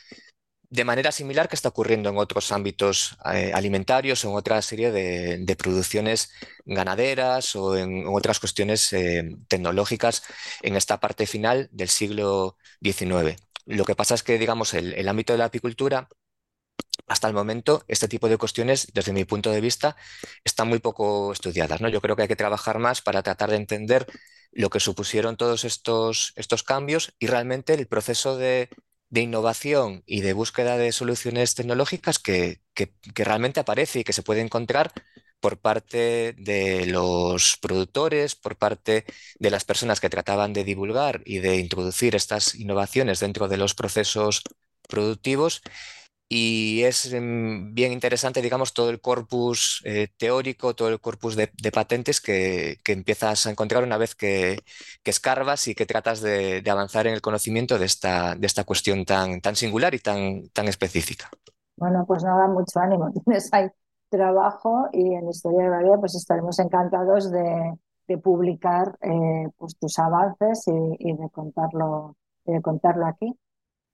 de 0.70 0.84
manera 0.84 1.12
similar 1.12 1.48
que 1.48 1.56
está 1.56 1.70
ocurriendo 1.70 2.10
en 2.10 2.18
otros 2.18 2.52
ámbitos 2.52 3.16
eh, 3.32 3.52
alimentarios, 3.54 4.24
en 4.24 4.32
otra 4.32 4.60
serie 4.62 4.90
de, 4.92 5.56
producciones 5.56 6.30
ganaderas 6.66 7.56
o 7.56 7.76
en, 7.76 8.06
otras 8.06 8.38
cuestiones 8.38 8.92
eh, 8.92 9.36
tecnológicas 9.48 10.22
en 10.62 10.76
esta 10.76 11.00
parte 11.00 11.26
final 11.26 11.68
del 11.72 11.88
siglo 11.88 12.56
XIX. 12.82 13.36
Lo 13.66 13.84
que 13.84 13.94
pasa 13.94 14.14
es 14.14 14.22
que, 14.22 14.38
digamos, 14.38 14.74
el, 14.74 15.08
ámbito 15.08 15.32
de 15.32 15.38
la 15.38 15.46
apicultura, 15.46 16.08
hasta 17.06 17.28
el 17.28 17.34
momento, 17.34 17.84
este 17.88 18.08
tipo 18.08 18.28
de 18.28 18.36
cuestiones, 18.36 18.88
desde 18.92 19.12
mi 19.12 19.24
punto 19.24 19.50
de 19.50 19.60
vista, 19.62 19.96
están 20.44 20.68
muy 20.68 20.78
poco 20.80 21.32
estudiadas. 21.32 21.80
¿no? 21.80 21.88
Yo 21.88 22.00
creo 22.02 22.16
que 22.16 22.22
hay 22.22 22.28
que 22.28 22.36
trabajar 22.36 22.78
más 22.78 23.00
para 23.00 23.22
tratar 23.22 23.50
de 23.50 23.56
entender 23.56 24.06
lo 24.52 24.70
que 24.70 24.80
supusieron 24.80 25.36
todos 25.36 25.64
estos, 25.64 26.32
estos 26.36 26.62
cambios 26.62 27.14
y 27.18 27.26
realmente 27.26 27.74
el 27.74 27.86
proceso 27.86 28.36
de 28.36 28.68
de 29.10 29.22
innovación 29.22 30.02
y 30.06 30.20
de 30.20 30.32
búsqueda 30.32 30.76
de 30.76 30.92
soluciones 30.92 31.54
tecnológicas 31.54 32.18
que, 32.18 32.60
realmente 33.14 33.60
aparece 33.60 34.00
y 34.00 34.04
que 34.04 34.12
se 34.12 34.22
puede 34.22 34.40
encontrar 34.40 34.92
por 35.40 35.58
parte 35.58 36.34
de 36.38 36.86
los 36.86 37.56
productores, 37.60 38.34
por 38.34 38.56
parte 38.56 39.04
de 39.38 39.50
las 39.50 39.64
personas 39.64 40.00
que 40.00 40.10
trataban 40.10 40.52
de 40.52 40.64
divulgar 40.64 41.22
y 41.24 41.38
de 41.38 41.56
introducir 41.58 42.14
estas 42.14 42.54
innovaciones 42.54 43.20
dentro 43.20 43.48
de 43.48 43.56
los 43.56 43.74
procesos 43.74 44.42
productivos 44.88 45.62
y 46.28 46.82
es 46.84 47.12
mm, 47.12 47.74
bien 47.74 47.92
interesante, 47.92 48.42
digamos, 48.42 48.74
todo 48.74 48.90
el 48.90 49.00
corpus 49.00 49.80
eh, 49.84 50.08
teórico, 50.18 50.74
todo 50.74 50.88
el 50.88 51.00
corpus 51.00 51.36
de, 51.36 51.48
patentes 51.72 52.20
que, 52.20 52.78
empiezas 52.86 53.46
a 53.46 53.50
encontrar 53.50 53.82
una 53.82 53.96
vez 53.96 54.14
que, 54.14 54.58
escarbas 55.04 55.68
y 55.68 55.74
que 55.74 55.86
tratas 55.86 56.20
de, 56.20 56.62
avanzar 56.70 57.06
en 57.06 57.14
el 57.14 57.22
conocimiento 57.22 57.78
de 57.78 57.86
esta, 57.86 58.34
de 58.34 58.46
esta 58.46 58.64
cuestión 58.64 59.06
tan, 59.06 59.40
tan 59.40 59.56
singular 59.56 59.94
y 59.94 60.00
tan, 60.00 60.48
tan 60.50 60.68
específica. 60.68 61.30
Bueno, 61.76 62.04
pues 62.06 62.22
nada, 62.24 62.46
mucho 62.48 62.78
ánimo. 62.80 63.10
Tienes 63.24 63.48
ahí 63.52 63.68
trabajo 64.10 64.88
y 64.92 65.14
en 65.14 65.28
Historia 65.28 65.70
de 65.70 65.84
la 65.84 65.96
pues 65.98 66.14
estaremos 66.14 66.58
encantados 66.58 67.30
de, 67.30 67.78
publicar 68.22 68.98
eh, 69.02 69.50
pues 69.58 69.76
tus 69.78 69.98
avances 69.98 70.64
y, 70.66 71.12
de 71.12 71.28
contarlo, 71.30 72.16
y 72.46 72.52
de 72.52 72.62
contarlo 72.62 73.06
aquí. 73.06 73.38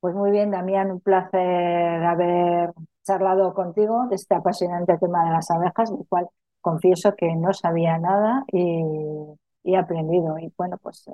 Pues 0.05 0.15
muy 0.15 0.31
bien, 0.33 0.51
Damián, 0.51 0.91
un 0.91 1.01
placer 1.01 2.05
haber 2.05 2.75
charlado 3.05 3.55
contigo 3.55 4.07
de 4.11 4.17
este 4.17 4.35
apasionante 4.35 4.99
tema 4.99 5.25
de 5.25 5.31
las 5.31 5.51
abejas, 5.51 5.91
del 5.91 6.07
cual 6.07 6.29
confieso 6.61 7.15
que 7.17 7.35
no 7.35 7.55
sabía 7.55 7.97
nada 7.97 8.45
y, 8.53 8.83
he 9.65 9.77
aprendido. 9.79 10.39
Y 10.39 10.53
bueno, 10.59 10.77
pues 10.83 11.09
eh, 11.09 11.13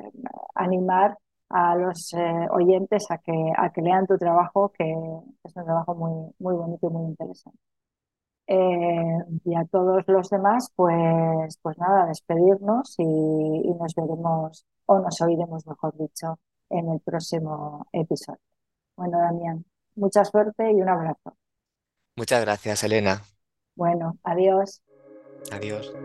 animar 0.57 1.16
a 1.50 1.76
los 1.76 2.12
eh, 2.14 2.48
oyentes 2.50 3.09
a 3.12 3.18
que, 3.18 3.53
a 3.57 3.70
que 3.70 3.81
lean 3.81 4.09
tu 4.09 4.18
trabajo, 4.18 4.72
que 4.76 4.90
es 5.44 5.57
un 5.57 5.64
trabajo 5.64 5.94
muy, 5.94 6.57
bonito 6.57 6.88
y 6.88 6.90
muy 6.90 7.05
interesante. 7.11 7.59
Eh, 8.48 9.18
y 9.44 9.55
a 9.55 9.64
todos 9.66 10.03
los 10.09 10.29
demás, 10.31 10.72
pues, 10.74 11.59
pues 11.62 11.79
nada, 11.79 12.07
despedirnos 12.07 12.96
y 12.98 13.72
nos 13.79 13.94
veremos, 13.94 14.66
o 14.87 14.98
nos 14.98 15.20
oiremos, 15.20 15.64
mejor 15.64 15.96
dicho, 15.96 16.40
en 16.70 16.88
el 16.90 16.98
próximo 17.00 17.87
episodio. 17.92 18.49
Bueno, 19.00 19.18
Damián, 19.18 19.64
mucha 19.96 20.24
suerte 20.24 20.70
y 20.70 20.74
un 20.80 20.88
abrazo. 20.88 21.36
Muchas 22.16 22.40
gracias, 22.42 22.84
Elena. 22.84 23.24
Bueno, 23.74 24.18
adiós. 24.22 24.82
Adiós. 25.56 25.96